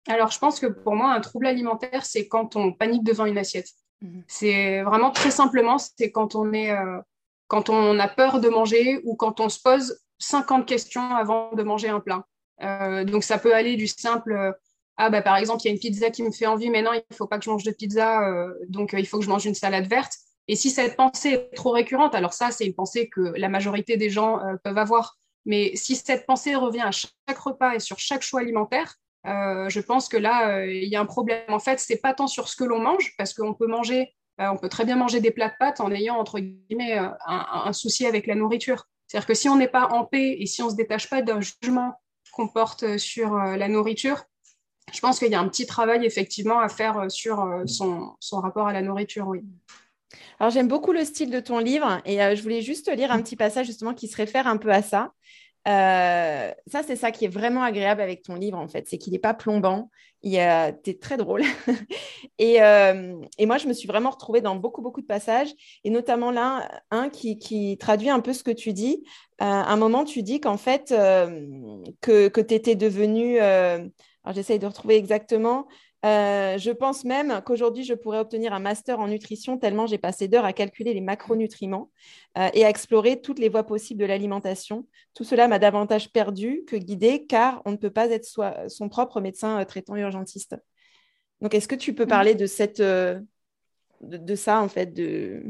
Alors, 0.07 0.31
je 0.31 0.39
pense 0.39 0.59
que 0.59 0.67
pour 0.67 0.95
moi, 0.95 1.13
un 1.13 1.21
trouble 1.21 1.45
alimentaire, 1.45 2.05
c'est 2.05 2.27
quand 2.27 2.55
on 2.55 2.73
panique 2.73 3.03
devant 3.03 3.25
une 3.25 3.37
assiette. 3.37 3.69
Mm-hmm. 4.03 4.23
C'est 4.27 4.81
vraiment 4.81 5.11
très 5.11 5.31
simplement, 5.31 5.77
c'est 5.77 6.11
quand 6.11 6.35
on 6.35 6.53
est... 6.53 6.71
Euh, 6.71 6.99
quand 7.47 7.69
on 7.69 7.99
a 7.99 8.07
peur 8.07 8.39
de 8.39 8.47
manger 8.47 9.01
ou 9.03 9.17
quand 9.17 9.41
on 9.41 9.49
se 9.49 9.59
pose 9.59 9.99
50 10.19 10.65
questions 10.65 11.13
avant 11.13 11.51
de 11.51 11.63
manger 11.63 11.89
un 11.89 11.99
plat. 11.99 12.25
Euh, 12.61 13.03
donc 13.03 13.25
ça 13.25 13.37
peut 13.37 13.53
aller 13.53 13.75
du 13.75 13.87
simple 13.87 14.31
euh, 14.31 14.53
ah 14.95 15.09
bah 15.09 15.21
par 15.21 15.35
exemple 15.35 15.61
il 15.63 15.65
y 15.65 15.69
a 15.69 15.73
une 15.73 15.79
pizza 15.79 16.11
qui 16.11 16.23
me 16.23 16.31
fait 16.31 16.45
envie 16.45 16.69
mais 16.69 16.81
non 16.81 16.93
il 16.93 17.15
faut 17.15 17.27
pas 17.27 17.39
que 17.39 17.43
je 17.43 17.49
mange 17.49 17.63
de 17.63 17.71
pizza 17.71 18.21
donc 18.69 18.93
il 18.93 19.07
faut 19.07 19.17
que 19.17 19.25
je 19.25 19.29
mange 19.29 19.45
une 19.45 19.55
salade 19.55 19.87
verte 19.87 20.13
et 20.47 20.55
si 20.55 20.69
cette 20.69 20.95
pensée 20.95 21.29
est 21.29 21.55
trop 21.55 21.71
récurrente 21.71 22.13
alors 22.13 22.33
ça 22.33 22.51
c'est 22.51 22.65
une 22.65 22.75
pensée 22.75 23.09
que 23.09 23.33
la 23.35 23.49
majorité 23.49 23.97
des 23.97 24.11
gens 24.11 24.39
peuvent 24.63 24.77
avoir 24.77 25.17
mais 25.45 25.75
si 25.75 25.95
cette 25.95 26.27
pensée 26.27 26.55
revient 26.55 26.81
à 26.81 26.91
chaque 26.91 27.37
repas 27.37 27.73
et 27.73 27.79
sur 27.79 27.97
chaque 27.97 28.21
choix 28.21 28.41
alimentaire 28.41 28.95
je 29.23 29.79
pense 29.79 30.09
que 30.09 30.17
là 30.17 30.65
il 30.65 30.89
y 30.89 30.95
a 30.95 31.01
un 31.01 31.05
problème 31.05 31.43
en 31.49 31.59
fait 31.59 31.79
c'est 31.79 32.01
pas 32.01 32.13
tant 32.13 32.27
sur 32.27 32.47
ce 32.47 32.55
que 32.55 32.63
l'on 32.63 32.79
mange 32.79 33.13
parce 33.17 33.33
qu'on 33.33 33.53
peut 33.53 33.67
manger 33.67 34.13
on 34.39 34.57
peut 34.57 34.69
très 34.69 34.85
bien 34.85 34.95
manger 34.95 35.19
des 35.19 35.31
plats 35.31 35.49
de 35.49 35.53
pâtes 35.59 35.79
en 35.79 35.91
ayant 35.91 36.15
entre 36.15 36.39
guillemets 36.39 36.97
un, 37.27 37.73
souci 37.73 38.05
avec 38.05 38.25
la 38.25 38.35
nourriture 38.35 38.85
c'est-à-dire 39.11 39.27
que 39.27 39.33
si 39.33 39.49
on 39.49 39.57
n'est 39.57 39.67
pas 39.67 39.89
en 39.91 40.05
paix 40.05 40.37
et 40.39 40.45
si 40.45 40.61
on 40.61 40.67
ne 40.67 40.71
se 40.71 40.77
détache 40.77 41.09
pas 41.09 41.21
d'un 41.21 41.41
jugement 41.41 41.95
qu'on 42.31 42.47
porte 42.47 42.95
sur 42.95 43.35
euh, 43.35 43.57
la 43.57 43.67
nourriture, 43.67 44.23
je 44.93 45.01
pense 45.01 45.19
qu'il 45.19 45.29
y 45.29 45.35
a 45.35 45.39
un 45.41 45.49
petit 45.49 45.65
travail 45.65 46.05
effectivement 46.05 46.59
à 46.59 46.69
faire 46.69 46.97
euh, 46.97 47.09
sur 47.09 47.41
euh, 47.41 47.65
son, 47.65 48.15
rapport 48.31 48.69
à 48.69 48.73
la 48.73 48.81
nourriture, 48.81 49.27
oui. 49.27 49.41
Alors 50.39 50.49
j'aime 50.49 50.69
beaucoup 50.69 50.93
le 50.93 51.03
style 51.03 51.29
de 51.29 51.41
ton 51.41 51.59
livre 51.59 52.01
et 52.05 52.17
je 52.35 52.41
voulais 52.41 52.61
juste 52.61 52.89
lire 52.89 53.11
un 53.11 53.21
petit 53.21 53.35
passage 53.35 53.67
justement 53.67 53.93
qui 53.93 54.07
se 54.07 54.15
réfère 54.15 54.47
un 54.47 54.57
peu 54.57 54.71
à 54.71 54.81
ça. 54.81 55.11
Ça, 55.65 56.83
c'est 56.85 56.95
ça 56.95 57.11
qui 57.11 57.25
est 57.25 57.29
vraiment 57.29 57.63
agréable 57.63 58.01
avec 58.01 58.23
ton 58.23 58.35
livre, 58.35 58.57
en 58.57 58.67
fait. 58.67 58.87
C'est 58.87 58.97
qu'il 58.97 59.13
n'est 59.13 59.19
pas 59.19 59.33
plombant. 59.33 59.89
Tu 60.23 60.35
es 60.35 60.99
très 60.99 61.17
drôle. 61.17 61.43
et, 62.39 62.55
et, 62.55 63.45
moi, 63.45 63.57
je 63.57 63.67
me 63.67 63.73
suis 63.73 63.87
vraiment 63.87 64.11
retrouvée 64.11 64.41
dans 64.41 64.55
beaucoup, 64.55 64.81
beaucoup 64.81 65.01
de 65.01 65.05
passages, 65.07 65.49
et 65.83 65.89
notamment 65.89 66.31
là, 66.31 66.69
un 66.91 67.09
qui, 67.09 67.77
traduit 67.79 68.09
un 68.09 68.19
peu 68.19 68.33
ce 68.33 68.43
que 68.43 68.51
tu 68.51 68.73
dis. 68.73 69.03
à 69.39 69.71
un 69.71 69.77
moment, 69.77 70.03
tu 70.03 70.23
dis 70.23 70.39
qu'en 70.39 70.57
fait, 70.57 70.89
que, 70.89 72.27
que 72.27 72.41
tu 72.41 72.53
étais 72.53 72.75
devenue... 72.75 73.39
alors, 74.23 74.35
j'essaye 74.35 74.59
de 74.59 74.67
retrouver 74.67 74.95
exactement. 74.95 75.67
Euh, 76.03 76.57
je 76.57 76.71
pense 76.71 77.03
même 77.05 77.41
qu'aujourd'hui, 77.45 77.83
je 77.83 77.93
pourrais 77.93 78.17
obtenir 78.17 78.53
un 78.53 78.59
master 78.59 78.99
en 78.99 79.07
nutrition 79.07 79.59
tellement 79.59 79.85
j'ai 79.85 79.99
passé 79.99 80.27
d'heures 80.27 80.45
à 80.45 80.53
calculer 80.53 80.95
les 80.95 81.01
macronutriments 81.01 81.91
euh, 82.39 82.49
et 82.55 82.65
à 82.65 82.69
explorer 82.69 83.21
toutes 83.21 83.37
les 83.37 83.49
voies 83.49 83.63
possibles 83.63 84.01
de 84.01 84.05
l'alimentation. 84.05 84.87
Tout 85.13 85.23
cela 85.23 85.47
m'a 85.47 85.59
davantage 85.59 86.11
perdu 86.11 86.63
que 86.67 86.75
guidé 86.75 87.25
car 87.27 87.61
on 87.65 87.71
ne 87.71 87.77
peut 87.77 87.91
pas 87.91 88.09
être 88.09 88.25
son 88.67 88.89
propre 88.89 89.21
médecin 89.21 89.59
euh, 89.59 89.65
traitant 89.65 89.95
urgentiste. 89.95 90.55
Donc, 91.41 91.53
est-ce 91.53 91.67
que 91.67 91.75
tu 91.75 91.93
peux 91.93 92.05
mm. 92.05 92.09
parler 92.09 92.35
de, 92.35 92.45
cette, 92.47 92.81
de, 92.81 94.35
ça, 94.35 94.61
en 94.61 94.67
fait, 94.67 94.93
de, 94.93 95.43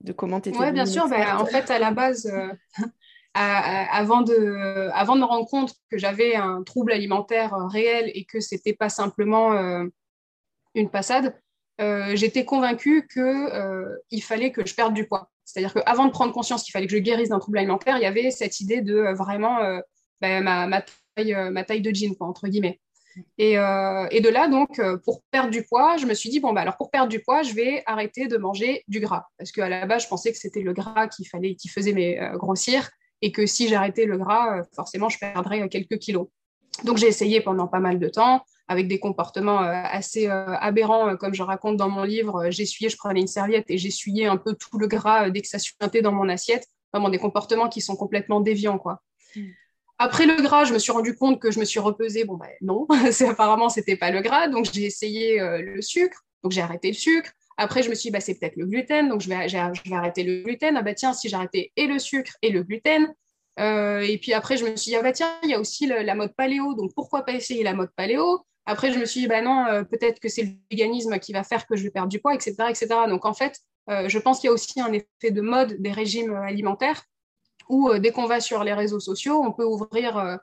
de 0.00 0.12
comment 0.12 0.40
tu 0.40 0.50
étais 0.50 0.58
Oui, 0.58 0.72
bien 0.72 0.86
sûr. 0.86 1.06
Ben, 1.08 1.36
en 1.36 1.46
fait, 1.46 1.70
à 1.70 1.78
la 1.78 1.90
base, 1.90 2.30
avant, 3.36 4.22
de, 4.22 4.88
avant 4.92 5.14
de 5.14 5.20
me 5.20 5.26
rendre 5.26 5.46
compte 5.46 5.74
que 5.90 5.98
j'avais 5.98 6.34
un 6.34 6.62
trouble 6.62 6.92
alimentaire 6.92 7.52
euh, 7.54 7.66
réel 7.66 8.10
et 8.14 8.24
que 8.24 8.40
c'était 8.40 8.72
pas 8.72 8.88
simplement 8.88 9.52
euh, 9.52 9.84
une 10.74 10.90
passade, 10.90 11.38
euh, 11.80 12.16
j'étais 12.16 12.46
convaincue 12.46 13.06
qu'il 13.12 13.50
il 14.10 14.22
fallait 14.22 14.52
que 14.52 14.66
je 14.66 14.74
perde 14.74 14.94
du 14.94 15.06
poids. 15.06 15.30
C'est-à-dire 15.44 15.74
qu'avant 15.74 16.06
de 16.06 16.10
prendre 16.10 16.32
conscience 16.32 16.62
qu'il 16.62 16.72
fallait 16.72 16.86
que 16.86 16.92
je 16.92 16.98
guérisse 16.98 17.28
d'un 17.28 17.38
trouble 17.38 17.58
alimentaire, 17.58 17.98
il 17.98 18.02
y 18.02 18.06
avait 18.06 18.30
cette 18.30 18.60
idée 18.60 18.80
de 18.80 19.14
vraiment 19.14 19.58
ben, 20.20 20.42
ma, 20.42 20.82
taille, 21.14 21.82
de 21.82 21.94
jean, 21.94 22.16
entre 22.18 22.48
guillemets. 22.48 22.80
Et, 23.38 23.54
de 23.54 24.28
là, 24.28 24.48
donc, 24.48 24.80
pour 25.04 25.22
perdre 25.30 25.50
du 25.50 25.62
poids, 25.62 25.98
je 25.98 26.06
me 26.06 26.14
suis 26.14 26.30
dit, 26.30 26.40
bon, 26.40 26.52
bah, 26.52 26.62
alors 26.62 26.76
pour 26.76 26.90
perdre 26.90 27.08
du 27.08 27.20
poids, 27.20 27.44
je 27.44 27.54
vais 27.54 27.84
arrêter 27.86 28.26
de 28.26 28.36
manger 28.38 28.82
du 28.88 28.98
gras. 28.98 29.26
Parce 29.38 29.52
qu'à 29.52 29.68
la 29.68 29.86
base, 29.86 30.02
je 30.02 30.08
pensais 30.08 30.32
que 30.32 30.38
c'était 30.38 30.62
le 30.62 30.72
gras 30.72 31.06
qui, 31.06 31.24
fallait, 31.24 31.54
qui 31.54 31.68
faisait 31.68 31.92
mes 31.92 32.18
grossir 32.34 32.90
et 33.22 33.32
que 33.32 33.46
si 33.46 33.68
j'arrêtais 33.68 34.04
le 34.04 34.18
gras, 34.18 34.62
forcément, 34.74 35.08
je 35.08 35.18
perdrais 35.18 35.68
quelques 35.68 35.98
kilos. 35.98 36.28
Donc, 36.84 36.98
j'ai 36.98 37.06
essayé 37.06 37.40
pendant 37.40 37.66
pas 37.66 37.80
mal 37.80 37.98
de 37.98 38.08
temps 38.08 38.44
avec 38.68 38.88
des 38.88 38.98
comportements 38.98 39.62
euh, 39.62 39.82
assez 39.84 40.28
euh, 40.28 40.56
aberrants, 40.56 41.08
euh, 41.08 41.16
comme 41.16 41.34
je 41.34 41.42
raconte 41.42 41.76
dans 41.76 41.88
mon 41.88 42.02
livre. 42.02 42.50
J'essuyais, 42.50 42.90
je 42.90 42.96
prenais 42.96 43.20
une 43.20 43.28
serviette 43.28 43.66
et 43.68 43.78
j'essuyais 43.78 44.26
un 44.26 44.36
peu 44.36 44.54
tout 44.54 44.78
le 44.78 44.86
gras 44.86 45.30
dès 45.30 45.40
que 45.40 45.48
ça 45.48 45.58
suintait 45.58 46.02
dans 46.02 46.12
mon 46.12 46.28
assiette. 46.28 46.66
Vraiment 46.92 47.08
des 47.08 47.18
comportements 47.18 47.68
qui 47.68 47.80
sont 47.80 47.96
complètement 47.96 48.40
déviants, 48.40 48.78
quoi. 48.78 49.02
Mm. 49.34 49.42
Après 49.98 50.26
le 50.26 50.42
gras, 50.42 50.64
je 50.64 50.74
me 50.74 50.78
suis 50.78 50.92
rendu 50.92 51.16
compte 51.16 51.40
que 51.40 51.50
je 51.50 51.58
me 51.58 51.64
suis 51.64 51.80
repesée. 51.80 52.24
Bon, 52.24 52.34
ben 52.34 52.50
non, 52.60 52.86
apparemment, 53.28 53.70
c'était 53.70 53.96
pas 53.96 54.10
le 54.10 54.20
gras. 54.20 54.48
Donc, 54.48 54.66
j'ai 54.70 54.84
essayé 54.84 55.38
le 55.40 55.80
sucre. 55.80 56.22
Donc, 56.42 56.52
j'ai 56.52 56.60
arrêté 56.60 56.88
le 56.88 56.94
sucre. 56.94 57.30
Après, 57.56 57.82
je 57.82 57.90
me 57.90 57.94
suis 57.94 58.08
dit, 58.08 58.12
bah, 58.12 58.20
c'est 58.20 58.38
peut-être 58.38 58.56
le 58.56 58.66
gluten. 58.66 59.08
Donc, 59.08 59.20
je 59.20 59.28
vais, 59.28 59.48
je 59.48 59.56
vais 59.56 59.96
arrêter 59.96 60.24
le 60.24 60.42
gluten. 60.42 60.76
Ah, 60.76 60.82
bah, 60.82 60.94
tiens, 60.94 61.12
si 61.12 61.28
j'arrêtais 61.28 61.72
et 61.76 61.86
le 61.86 61.98
sucre 61.98 62.32
et 62.42 62.50
le 62.50 62.62
gluten. 62.62 63.14
et 63.58 64.18
puis 64.20 64.32
après, 64.34 64.56
je 64.56 64.64
me 64.64 64.76
suis 64.76 64.90
dit, 64.90 64.96
ah, 64.96 65.02
bah, 65.02 65.12
tiens, 65.12 65.32
il 65.42 65.50
y 65.50 65.54
a 65.54 65.60
aussi 65.60 65.86
la 65.86 66.14
mode 66.14 66.34
paléo. 66.36 66.74
Donc, 66.74 66.92
pourquoi 66.94 67.24
pas 67.24 67.32
essayer 67.32 67.62
la 67.62 67.74
mode 67.74 67.90
paléo? 67.96 68.44
Après, 68.66 68.92
je 68.92 68.98
me 68.98 69.04
suis 69.04 69.20
dit, 69.20 69.26
bah 69.28 69.42
non, 69.42 69.64
euh, 69.66 69.84
peut-être 69.84 70.18
que 70.18 70.28
c'est 70.28 70.42
le 70.42 70.50
véganisme 70.70 71.18
qui 71.20 71.32
va 71.32 71.44
faire 71.44 71.66
que 71.66 71.76
je 71.76 71.84
vais 71.84 71.90
perdre 71.90 72.08
du 72.08 72.18
poids, 72.18 72.34
etc. 72.34 72.56
etc. 72.68 72.88
Donc, 73.08 73.24
en 73.24 73.32
fait, 73.32 73.60
euh, 73.88 74.08
je 74.08 74.18
pense 74.18 74.40
qu'il 74.40 74.48
y 74.48 74.50
a 74.50 74.52
aussi 74.52 74.80
un 74.80 74.92
effet 74.92 75.30
de 75.30 75.40
mode 75.40 75.80
des 75.80 75.92
régimes 75.92 76.34
alimentaires 76.34 77.04
où, 77.68 77.88
euh, 77.88 78.00
dès 78.00 78.10
qu'on 78.10 78.26
va 78.26 78.40
sur 78.40 78.64
les 78.64 78.74
réseaux 78.74 78.98
sociaux, 78.98 79.40
on 79.44 79.52
peut 79.52 79.64
ouvrir 79.64 80.38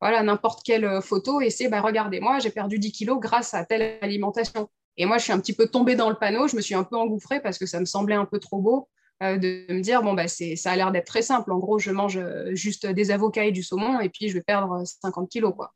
voilà, 0.00 0.22
n'importe 0.22 0.62
quelle 0.64 1.00
photo 1.02 1.40
et 1.40 1.50
c'est, 1.50 1.68
bah, 1.68 1.80
regardez-moi, 1.80 2.38
j'ai 2.40 2.50
perdu 2.50 2.78
10 2.78 2.92
kilos 2.92 3.18
grâce 3.20 3.54
à 3.54 3.64
telle 3.64 3.98
alimentation. 4.00 4.68
Et 4.98 5.06
moi, 5.06 5.16
je 5.18 5.24
suis 5.24 5.32
un 5.32 5.40
petit 5.40 5.54
peu 5.54 5.66
tombée 5.66 5.94
dans 5.94 6.10
le 6.10 6.16
panneau, 6.16 6.48
je 6.48 6.56
me 6.56 6.60
suis 6.60 6.74
un 6.74 6.84
peu 6.84 6.96
engouffrée 6.96 7.40
parce 7.40 7.56
que 7.58 7.64
ça 7.64 7.80
me 7.80 7.86
semblait 7.86 8.16
un 8.16 8.26
peu 8.26 8.38
trop 8.38 8.58
beau 8.58 8.88
de 9.20 9.72
me 9.72 9.80
dire, 9.80 10.02
bon, 10.02 10.14
bah, 10.14 10.28
ça 10.28 10.70
a 10.70 10.76
l'air 10.76 10.92
d'être 10.92 11.06
très 11.06 11.22
simple. 11.22 11.50
En 11.50 11.58
gros, 11.58 11.78
je 11.78 11.90
mange 11.90 12.20
juste 12.52 12.86
des 12.86 13.10
avocats 13.10 13.46
et 13.46 13.52
du 13.52 13.62
saumon 13.62 13.98
et 14.00 14.10
puis 14.10 14.28
je 14.28 14.34
vais 14.34 14.42
perdre 14.42 14.84
50 14.84 15.28
kilos. 15.28 15.54
Quoi. 15.56 15.72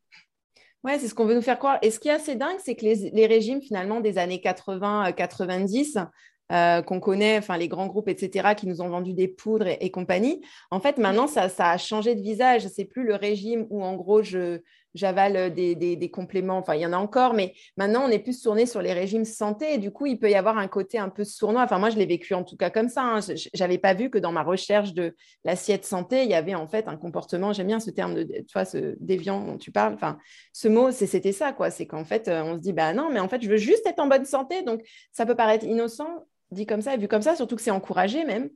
Ouais, 0.85 0.99
c'est 0.99 1.07
ce 1.07 1.14
qu'on 1.14 1.26
veut 1.26 1.35
nous 1.35 1.43
faire 1.43 1.59
croire. 1.59 1.79
Et 1.83 1.91
ce 1.91 2.00
qui 2.00 2.09
est 2.09 2.12
assez 2.12 2.35
dingue, 2.35 2.59
c'est 2.59 2.75
que 2.75 2.85
les, 2.85 3.26
régimes 3.26 3.62
finalement 3.62 4.00
des 4.00 4.19
années 4.19 4.41
80-90, 4.45 5.99
euh, 5.99 6.05
euh, 6.50 6.83
qu'on 6.83 6.99
connaît, 6.99 7.38
enfin 7.38 7.57
les 7.57 7.69
grands 7.69 7.87
groupes, 7.87 8.09
etc., 8.09 8.55
qui 8.57 8.67
nous 8.67 8.81
ont 8.81 8.88
vendu 8.88 9.14
des 9.14 9.29
poudres 9.29 9.69
et, 9.69 9.91
compagnie, 9.93 10.45
en 10.73 10.81
fait, 10.81 10.99
maintenant, 10.99 11.29
ça, 11.29 11.49
ça, 11.49 11.71
a 11.71 11.79
changé 11.79 12.17
de 12.17 12.21
visage. 12.21 12.67
C'est 12.67 12.85
plus 12.85 13.05
le 13.05 13.14
régime 13.14 13.67
où, 13.71 13.85
en 13.85 13.95
gros, 13.95 14.23
je, 14.23 14.61
j'avale 14.95 15.37
euh, 15.37 15.51
des, 15.51 16.11
compléments, 16.11 16.59
enfin 16.59 16.75
il 16.75 16.81
y 16.81 16.87
en 16.87 16.93
a 16.93 16.97
encore, 16.97 17.35
mais 17.35 17.55
maintenant 17.77 18.05
on 18.07 18.09
est 18.09 18.19
plus 18.19 18.41
tourné 18.41 18.67
sur 18.67 18.83
les 18.83 18.93
régimes 18.93 19.25
santé 19.25 19.75
et 19.75 19.79
du 19.79 19.91
coup 19.91 20.07
il 20.07 20.19
peut 20.19 20.31
y 20.31 20.35
avoir 20.35 20.59
un 20.59 20.69
côté 20.69 20.99
un 20.99 21.09
peu 21.09 21.25
sournois. 21.25 21.63
Enfin 21.63 21.79
moi 21.79 21.91
je 21.91 21.97
l'ai 21.97 22.07
vécu 22.07 22.35
en 22.35 22.45
tout 22.45 22.57
cas 22.57 22.71
comme 22.71 22.89
ça. 22.89 23.03
Hein. 23.03 23.21
Je 23.21 23.49
n'avais 23.59 23.79
pas 23.79 23.95
vu 23.95 24.11
que 24.11 24.19
dans 24.19 24.33
ma 24.33 24.43
recherche 24.43 24.93
de 24.93 25.15
l'assiette 25.45 25.85
santé, 25.85 26.25
il 26.25 26.31
y 26.31 26.35
avait 26.35 26.55
en 26.55 26.69
fait 26.69 26.89
un 26.89 26.97
comportement, 26.97 27.53
j'aime 27.53 27.69
bien 27.69 27.81
ce 27.81 27.91
terme 27.91 28.15
de, 28.15 28.25
tu 28.25 28.65
ce 28.65 28.97
déviant 29.01 29.45
dont 29.45 29.59
tu 29.59 29.73
parles, 29.73 29.95
enfin 29.95 30.19
ce 30.53 30.69
mot 30.69 30.91
c'était 30.91 31.33
ça 31.33 31.53
quoi, 31.53 31.71
c'est 31.71 31.87
qu'en 31.87 32.05
fait 32.05 32.29
euh, 32.29 32.43
on 32.43 32.55
se 32.55 32.61
dit 32.61 32.73
bah 32.73 32.93
non 32.93 33.11
mais 33.11 33.21
en 33.21 33.29
fait 33.29 33.43
je 33.43 33.49
veux 33.49 33.57
juste 33.57 33.87
être 33.87 34.01
en 34.01 34.07
bonne 34.07 34.25
santé, 34.25 34.63
donc 34.63 34.83
ça 35.13 35.27
peut 35.27 35.35
paraître 35.35 35.65
innocent 35.65 36.27
dit 36.53 36.67
comme 36.67 36.83
ça 36.83 36.95
et 36.95 36.99
vu 36.99 37.09
comme 37.09 37.23
ça, 37.23 37.35
surtout 37.35 37.57
que 37.57 37.63
c'est 37.63 37.71
encouragé 37.71 38.25
même. 38.25 38.51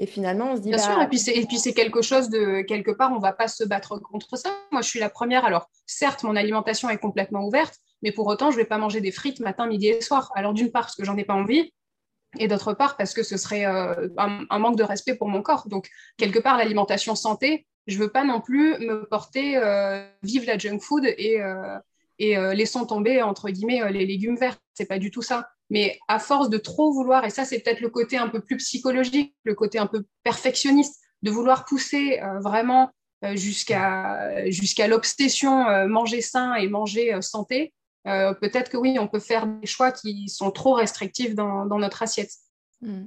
Et 0.00 0.06
finalement, 0.06 0.52
on 0.52 0.56
se 0.56 0.62
dit. 0.62 0.70
Bien 0.70 0.78
sûr, 0.78 0.96
bah, 0.96 1.04
et 1.04 1.46
puis 1.46 1.58
c'est 1.58 1.74
quelque 1.74 2.00
chose 2.00 2.30
de 2.30 2.62
quelque 2.62 2.90
part, 2.90 3.12
on 3.12 3.16
ne 3.16 3.20
va 3.20 3.34
pas 3.34 3.48
se 3.48 3.64
battre 3.64 3.98
contre 3.98 4.36
ça. 4.36 4.50
Moi, 4.72 4.80
je 4.80 4.88
suis 4.88 4.98
la 4.98 5.10
première. 5.10 5.44
Alors, 5.44 5.68
certes, 5.86 6.22
mon 6.22 6.36
alimentation 6.36 6.88
est 6.88 6.96
complètement 6.96 7.44
ouverte, 7.44 7.74
mais 8.02 8.10
pour 8.10 8.26
autant, 8.26 8.50
je 8.50 8.56
ne 8.56 8.62
vais 8.62 8.66
pas 8.66 8.78
manger 8.78 9.02
des 9.02 9.12
frites 9.12 9.40
matin, 9.40 9.66
midi 9.66 9.88
et 9.88 10.00
soir. 10.00 10.32
Alors, 10.34 10.54
d'une 10.54 10.72
part, 10.72 10.84
parce 10.84 10.96
que 10.96 11.04
j'en 11.04 11.18
ai 11.18 11.24
pas 11.24 11.34
envie, 11.34 11.74
et 12.38 12.48
d'autre 12.48 12.72
part, 12.72 12.96
parce 12.96 13.12
que 13.12 13.22
ce 13.22 13.36
serait 13.36 13.66
euh, 13.66 14.08
un, 14.16 14.58
manque 14.58 14.76
de 14.76 14.84
respect 14.84 15.16
pour 15.16 15.28
mon 15.28 15.42
corps. 15.42 15.68
Donc, 15.68 15.90
quelque 16.16 16.38
part, 16.38 16.56
l'alimentation 16.56 17.14
santé, 17.14 17.66
je 17.86 17.98
ne 17.98 18.04
veux 18.04 18.10
pas 18.10 18.24
non 18.24 18.40
plus 18.40 18.78
me 18.78 19.04
porter 19.04 19.58
euh, 19.58 20.02
vive 20.22 20.46
la 20.46 20.56
junk 20.56 20.78
food 20.78 21.04
et, 21.04 21.42
euh, 21.42 21.78
et 22.18 22.36
laissons 22.54 22.86
tomber, 22.86 23.20
entre 23.20 23.50
guillemets, 23.50 23.92
les 23.92 24.06
légumes 24.06 24.36
verts. 24.36 24.56
C'est 24.72 24.86
pas 24.86 24.98
du 24.98 25.10
tout 25.10 25.22
ça. 25.22 25.50
Mais 25.70 25.98
à 26.08 26.18
force 26.18 26.50
de 26.50 26.58
trop 26.58 26.92
vouloir, 26.92 27.24
et 27.24 27.30
ça 27.30 27.44
c'est 27.44 27.60
peut-être 27.60 27.80
le 27.80 27.90
côté 27.90 28.16
un 28.16 28.28
peu 28.28 28.40
plus 28.40 28.56
psychologique, 28.56 29.34
le 29.44 29.54
côté 29.54 29.78
un 29.78 29.86
peu 29.86 30.04
perfectionniste, 30.24 31.00
de 31.22 31.30
vouloir 31.30 31.64
pousser 31.64 32.20
euh, 32.20 32.40
vraiment 32.40 32.90
euh, 33.24 33.36
jusqu'à 33.36 34.50
jusqu'à 34.50 34.88
l'obsession 34.88 35.68
euh, 35.68 35.86
manger 35.86 36.20
sain 36.20 36.54
et 36.54 36.68
manger 36.68 37.20
santé, 37.22 37.72
peut-être 38.04 38.70
que 38.70 38.76
oui, 38.76 38.98
on 38.98 39.06
peut 39.06 39.20
faire 39.20 39.46
des 39.46 39.66
choix 39.66 39.92
qui 39.92 40.28
sont 40.28 40.50
trop 40.50 40.72
restrictifs 40.72 41.34
dans, 41.34 41.66
dans 41.66 41.78
notre 41.78 42.02
assiette. 42.02 42.30
Hmm. 42.80 43.04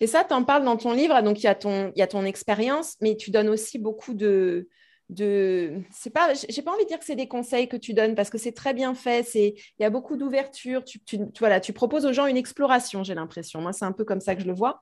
Et 0.00 0.06
ça, 0.06 0.24
tu 0.24 0.32
en 0.32 0.44
parles 0.44 0.64
dans 0.64 0.76
ton 0.76 0.92
livre, 0.92 1.20
donc 1.22 1.40
il 1.40 1.44
y 1.44 1.48
a 1.48 1.54
ton, 1.54 1.92
y 1.94 2.02
a 2.02 2.06
ton 2.06 2.24
expérience, 2.24 2.96
mais 3.00 3.16
tu 3.16 3.30
donnes 3.30 3.48
aussi 3.48 3.78
beaucoup 3.78 4.14
de, 4.14 4.68
de 5.14 5.80
c'est 5.90 6.10
pas 6.10 6.34
j'ai 6.34 6.62
pas 6.62 6.72
envie 6.72 6.84
de 6.84 6.88
dire 6.88 6.98
que 6.98 7.04
c'est 7.04 7.16
des 7.16 7.28
conseils 7.28 7.68
que 7.68 7.76
tu 7.76 7.94
donnes 7.94 8.14
parce 8.14 8.30
que 8.30 8.38
c'est 8.38 8.52
très 8.52 8.74
bien 8.74 8.94
fait 8.94 9.24
c'est 9.24 9.54
il 9.78 9.82
y 9.82 9.84
a 9.84 9.90
beaucoup 9.90 10.16
d'ouverture 10.16 10.84
tu, 10.84 11.00
tu, 11.00 11.18
voilà 11.38 11.60
tu 11.60 11.72
proposes 11.72 12.04
aux 12.04 12.12
gens 12.12 12.26
une 12.26 12.36
exploration 12.36 13.04
j'ai 13.04 13.14
l'impression. 13.14 13.60
Moi 13.60 13.72
c'est 13.72 13.84
un 13.84 13.92
peu 13.92 14.04
comme 14.04 14.20
ça 14.20 14.34
que 14.34 14.42
je 14.42 14.46
le 14.46 14.54
vois. 14.54 14.80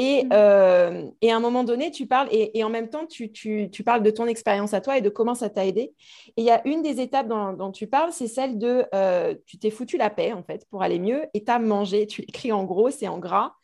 Et, 0.00 0.24
mmh. 0.24 0.28
euh, 0.32 1.10
et 1.22 1.32
à 1.32 1.36
un 1.36 1.40
moment 1.40 1.64
donné 1.64 1.90
tu 1.90 2.06
parles 2.06 2.28
et, 2.30 2.62
en 2.62 2.70
même 2.70 2.88
temps 2.88 3.04
tu, 3.04 3.32
tu, 3.32 3.68
tu, 3.70 3.82
parles 3.82 4.04
de 4.04 4.10
ton 4.10 4.26
expérience 4.26 4.72
à 4.72 4.80
toi 4.80 4.96
et 4.96 5.00
de 5.00 5.08
comment 5.08 5.34
ça 5.34 5.50
t'a 5.50 5.66
aidé. 5.66 5.92
Et 6.36 6.42
il 6.42 6.44
y 6.44 6.50
a 6.50 6.66
une 6.68 6.82
des 6.82 7.00
étapes 7.00 7.26
dont, 7.28 7.72
tu 7.72 7.88
parles 7.88 8.12
c'est 8.12 8.28
celle 8.28 8.58
de 8.58 8.84
euh, 8.94 9.34
tu 9.46 9.58
t'es 9.58 9.70
foutu 9.70 9.96
la 9.96 10.08
paix 10.08 10.32
en 10.32 10.44
fait 10.44 10.66
pour 10.70 10.82
aller 10.82 11.00
mieux 11.00 11.26
et 11.34 11.42
t'as 11.42 11.58
mangé 11.58 12.06
tu 12.06 12.22
écris 12.22 12.52
en 12.52 12.64
gros 12.64 12.90
c'est 12.90 13.08
en 13.08 13.18
gras 13.18 13.54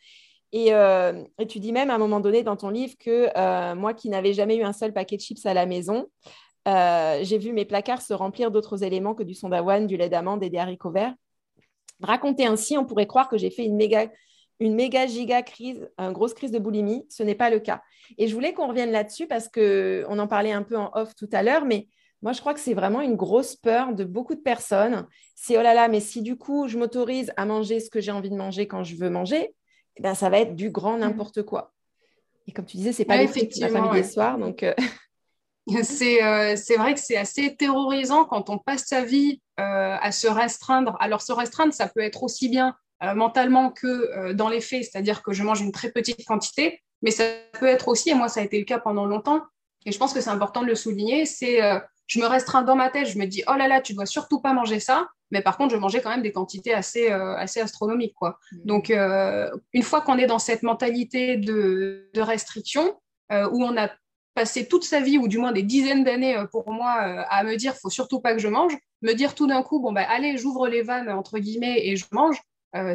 euh, 0.55 1.23
et, 1.37 1.47
tu 1.47 1.59
dis 1.59 1.71
même 1.71 1.89
à 1.89 1.95
un 1.95 1.97
moment 1.97 2.19
donné 2.19 2.43
dans 2.43 2.55
ton 2.55 2.69
livre 2.69 2.95
que 2.97 3.29
euh, 3.35 3.75
moi 3.75 3.93
qui 3.93 4.09
n'avais 4.09 4.33
jamais 4.33 4.55
eu 4.55 4.63
un 4.63 4.73
seul 4.73 4.93
paquet 4.93 5.17
de 5.17 5.21
chips 5.21 5.45
à 5.45 5.53
la 5.53 5.65
maison, 5.65 6.07
euh, 6.67 7.19
j'ai 7.23 7.37
vu 7.37 7.51
mes 7.51 7.65
placards 7.65 8.01
se 8.01 8.13
remplir 8.13 8.51
d'autres 8.51 8.83
éléments 8.83 9.15
que 9.15 9.23
du 9.23 9.33
son 9.33 9.49
d'avoine, 9.49 9.85
du 9.85 9.97
lait 9.97 10.09
d'amande 10.09 10.43
et 10.43 10.49
des 10.49 10.57
haricots 10.57 10.91
verts. 10.91 11.13
Raconté 12.01 12.45
ainsi, 12.45 12.77
on 12.77 12.85
pourrait 12.85 13.07
croire 13.07 13.29
que 13.29 13.37
j'ai 13.37 13.49
fait 13.49 13.65
une 13.65 13.75
méga, 13.75 14.07
une 14.59 14.75
méga 14.75 15.07
giga 15.07 15.41
crise, 15.41 15.89
une 15.97 16.13
grosse 16.13 16.33
crise 16.33 16.51
de 16.51 16.59
boulimie. 16.59 17.05
Ce 17.09 17.23
n'est 17.23 17.35
pas 17.35 17.49
le 17.49 17.59
cas. 17.59 17.81
Et 18.17 18.27
je 18.27 18.33
voulais 18.33 18.53
qu'on 18.53 18.67
revienne 18.67 18.91
là-dessus 18.91 19.27
parce 19.27 19.49
qu'on 19.49 20.19
en 20.19 20.27
parlait 20.27 20.51
un 20.51 20.63
peu 20.63 20.77
en 20.77 20.89
off 20.93 21.15
tout 21.15 21.29
à 21.31 21.43
l'heure, 21.43 21.65
mais 21.65 21.87
moi, 22.21 22.31
je 22.31 22.39
crois 22.39 22.53
que 22.53 22.59
c'est 22.59 22.73
vraiment 22.73 23.01
une 23.01 23.15
grosse 23.15 23.55
peur 23.55 23.93
de 23.93 24.03
beaucoup 24.03 24.35
de 24.35 24.41
personnes. 24.41 25.05
C'est 25.35 25.57
oh 25.57 25.61
là 25.61 25.73
là, 25.73 25.89
mais 25.89 25.99
si 25.99 26.21
du 26.21 26.37
coup, 26.37 26.67
je 26.67 26.77
m'autorise 26.77 27.31
à 27.37 27.45
manger 27.45 27.79
ce 27.79 27.89
que 27.89 27.99
j'ai 27.99 28.11
envie 28.11 28.29
de 28.29 28.35
manger 28.35 28.67
quand 28.67 28.83
je 28.83 28.95
veux 28.95 29.09
manger, 29.09 29.53
ben, 29.99 30.15
ça 30.15 30.29
va 30.29 30.39
être 30.39 30.55
du 30.55 30.69
grand 30.69 30.97
mmh. 30.97 31.01
n'importe 31.01 31.43
quoi. 31.43 31.73
Et 32.47 32.51
comme 32.51 32.65
tu 32.65 32.77
disais, 32.77 32.91
c'est 32.91 33.05
pas 33.05 33.21
effectivement 33.21 33.67
la 33.67 33.87
famille 33.87 34.01
des 34.01 34.07
soirs. 34.07 34.37
Donc, 34.37 34.63
euh, 34.63 34.73
euh, 35.71 36.55
c'est 36.55 36.75
vrai 36.77 36.93
que 36.93 36.99
c'est 36.99 37.17
assez 37.17 37.55
terrorisant 37.55 38.25
quand 38.25 38.49
on 38.49 38.57
passe 38.57 38.85
sa 38.85 39.03
vie 39.03 39.41
euh, 39.59 39.97
à 39.99 40.11
se 40.11 40.27
restreindre. 40.27 40.95
Alors, 40.99 41.21
se 41.21 41.31
restreindre, 41.31 41.73
ça 41.73 41.87
peut 41.87 42.01
être 42.01 42.23
aussi 42.23 42.49
bien 42.49 42.75
mentalement 43.13 43.71
que 43.71 44.31
dans 44.31 44.49
les 44.49 44.61
faits, 44.61 44.85
c'est-à-dire 44.85 45.21
que 45.21 45.31
je 45.31 45.43
mange 45.43 45.61
une 45.61 45.73
très 45.73 45.91
petite 45.91 46.25
quantité, 46.25 46.81
mais 47.03 47.11
ça 47.11 47.25
peut 47.59 47.67
être 47.67 47.89
aussi, 47.89 48.09
et 48.09 48.15
moi, 48.15 48.29
ça 48.29 48.39
a 48.39 48.43
été 48.43 48.57
le 48.57 48.63
cas 48.63 48.79
pendant 48.79 49.05
longtemps, 49.05 49.41
et 49.85 49.91
je 49.91 49.99
pense 49.99 50.11
que 50.11 50.21
c'est 50.21 50.29
important 50.29 50.61
de 50.61 50.67
le 50.67 50.75
souligner, 50.75 51.25
c'est 51.25 51.59
je 52.07 52.19
me 52.19 52.25
restreins 52.25 52.63
dans 52.63 52.75
ma 52.75 52.89
tête, 52.89 53.07
je 53.07 53.19
me 53.19 53.25
dis, 53.25 53.43
oh 53.47 53.53
là 53.53 53.67
là, 53.67 53.81
tu 53.81 53.93
dois 53.93 54.07
surtout 54.07 54.39
pas 54.39 54.53
manger 54.53 54.79
ça. 54.79 55.07
Mais 55.31 55.41
par 55.41 55.57
contre, 55.57 55.73
je 55.73 55.79
mangeais 55.79 56.01
quand 56.01 56.09
même 56.09 56.21
des 56.21 56.31
quantités 56.31 56.73
assez, 56.73 57.11
euh, 57.11 57.35
assez 57.35 57.59
astronomiques. 57.59 58.13
Quoi. 58.15 58.37
Mmh. 58.51 58.57
Donc, 58.65 58.89
euh, 58.89 59.49
une 59.73 59.83
fois 59.83 60.01
qu'on 60.01 60.17
est 60.17 60.27
dans 60.27 60.39
cette 60.39 60.63
mentalité 60.63 61.37
de, 61.37 62.09
de 62.13 62.21
restriction, 62.21 62.95
euh, 63.31 63.49
où 63.51 63.63
on 63.63 63.75
a 63.77 63.89
passé 64.35 64.67
toute 64.67 64.83
sa 64.83 64.99
vie, 64.99 65.17
ou 65.17 65.27
du 65.27 65.37
moins 65.37 65.51
des 65.51 65.63
dizaines 65.63 66.03
d'années 66.03 66.37
pour 66.51 66.69
moi, 66.71 66.91
à 66.91 67.43
me 67.43 67.55
dire, 67.55 67.73
faut 67.75 67.89
surtout 67.89 68.19
pas 68.19 68.33
que 68.33 68.39
je 68.39 68.49
mange, 68.49 68.77
me 69.01 69.13
dire 69.13 69.33
tout 69.33 69.47
d'un 69.47 69.63
coup, 69.63 69.79
bon, 69.79 69.93
bah, 69.93 70.05
allez, 70.09 70.37
j'ouvre 70.37 70.67
les 70.67 70.81
vannes, 70.81 71.09
entre 71.09 71.39
guillemets, 71.39 71.87
et 71.87 71.95
je 71.95 72.05
mange, 72.11 72.41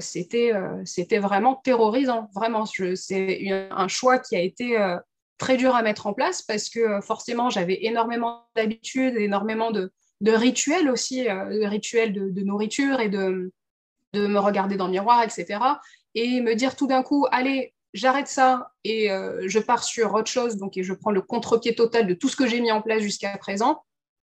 c'était, 0.00 0.52
c'était 0.84 1.18
vraiment 1.18 1.54
terrorisant. 1.54 2.28
Vraiment, 2.34 2.66
c'est 2.66 3.48
un 3.70 3.88
choix 3.88 4.18
qui 4.18 4.36
a 4.36 4.40
été 4.40 4.76
très 5.38 5.56
dur 5.56 5.74
à 5.74 5.82
mettre 5.82 6.06
en 6.06 6.12
place 6.12 6.42
parce 6.42 6.68
que 6.68 7.00
forcément, 7.00 7.48
j'avais 7.48 7.86
énormément 7.86 8.44
d'habitudes, 8.54 9.16
énormément 9.16 9.70
de, 9.70 9.90
de 10.20 10.32
rituels 10.32 10.90
aussi, 10.90 11.28
euh, 11.28 11.60
de 11.60 11.66
rituels 11.66 12.12
de, 12.12 12.42
nourriture 12.42 13.00
et 13.00 13.08
de, 13.08 13.52
de 14.12 14.26
me 14.26 14.38
regarder 14.38 14.76
dans 14.76 14.86
le 14.86 14.92
miroir, 14.92 15.22
etc. 15.22 15.60
Et 16.14 16.40
me 16.40 16.54
dire 16.54 16.76
tout 16.76 16.86
d'un 16.86 17.02
coup, 17.02 17.26
allez, 17.30 17.74
j'arrête 17.94 18.28
ça 18.28 18.72
et 18.84 19.10
euh, 19.10 19.42
je 19.46 19.58
pars 19.58 19.84
sur 19.84 20.14
autre 20.14 20.30
chose, 20.30 20.56
donc 20.56 20.76
et 20.76 20.82
je 20.82 20.92
prends 20.92 21.10
le 21.10 21.22
contre-pied 21.22 21.74
total 21.74 22.06
de 22.06 22.14
tout 22.14 22.28
ce 22.28 22.36
que 22.36 22.46
j'ai 22.46 22.60
mis 22.60 22.72
en 22.72 22.82
place 22.82 23.02
jusqu'à 23.02 23.36
présent. 23.38 23.82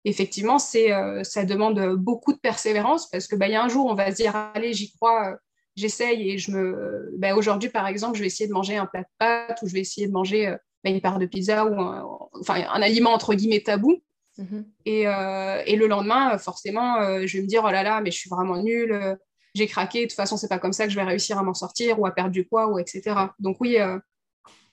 Effectivement, 0.06 0.60
c'est, 0.60 0.92
euh, 0.92 1.24
ça 1.24 1.46
demande 1.46 1.96
beaucoup 1.96 2.34
de 2.34 2.40
persévérance 2.40 3.10
parce 3.10 3.28
que 3.28 3.36
bah, 3.36 3.48
y 3.48 3.56
a 3.56 3.64
un 3.64 3.70
jour, 3.70 3.86
on 3.86 3.94
va 3.94 4.12
se 4.12 4.16
dire, 4.16 4.36
allez, 4.36 4.74
j'y 4.74 4.92
crois, 4.92 5.38
j'essaye 5.76 6.32
et 6.32 6.38
je 6.38 6.52
me. 6.52 7.12
Ben, 7.18 7.36
Aujourd'hui, 7.36 7.70
par 7.70 7.88
exemple, 7.88 8.18
je 8.18 8.22
vais 8.22 8.28
essayer 8.28 8.48
de 8.48 8.54
manger 8.54 8.76
un 8.76 8.86
plat 8.86 9.02
de 9.02 9.08
pâtes 9.18 9.60
ou 9.62 9.68
je 9.68 9.74
vais 9.74 9.80
essayer 9.80 10.08
de 10.08 10.12
manger 10.12 10.56
ben, 10.84 10.94
une 10.94 11.02
part 11.02 11.20
de 11.20 11.26
pizza 11.26 11.66
ou 11.66 11.80
un, 11.80 12.06
enfin, 12.34 12.56
un 12.70 12.82
aliment 12.82 13.14
entre 13.14 13.34
guillemets 13.34 13.62
tabou. 13.62 14.02
Mhm. 14.38 14.66
Et, 14.86 15.02
et, 15.04 15.76
le 15.76 15.88
lendemain, 15.88 16.38
forcément, 16.38 17.26
je 17.26 17.38
vais 17.38 17.44
me 17.44 17.48
dire 17.48 17.64
oh 17.66 17.72
là 17.72 17.84
là, 17.84 18.02
mais 18.02 18.10
je 18.10 18.18
suis 18.18 18.30
vraiment 18.30 18.58
nulle, 18.58 19.18
j'ai 19.54 19.68
craqué, 19.68 20.02
de 20.02 20.06
toute 20.06 20.16
façon, 20.16 20.38
c'est 20.38 20.48
pas 20.48 20.58
comme 20.58 20.74
ça 20.74 20.86
que 20.86 20.92
je 20.92 20.96
vais 20.96 21.04
réussir 21.04 21.38
à 21.38 21.44
m'en 21.44 21.54
sortir 21.54 22.00
ou 22.00 22.08
à 22.08 22.12
perdre 22.12 22.32
du 22.32 22.44
poids 22.44 22.68
ou 22.68 22.80
etc. 22.80 23.16
Donc 23.40 23.58
oui, 23.60 23.78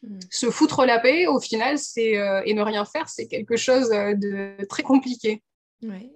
Mm. 0.03 0.19
Se 0.31 0.51
foutre 0.51 0.85
la 0.87 0.99
paix, 0.99 1.27
au 1.27 1.41
final, 1.41 1.79
c'est 1.79 2.17
euh, 2.17 2.43
et 2.45 2.55
ne 2.55 2.63
rien 2.63 2.85
faire, 2.85 3.09
c'est 3.09 3.27
quelque 3.27 3.57
chose 3.57 3.91
euh, 3.93 4.15
de 4.15 4.65
très 4.67 4.83
compliqué. 4.83 5.43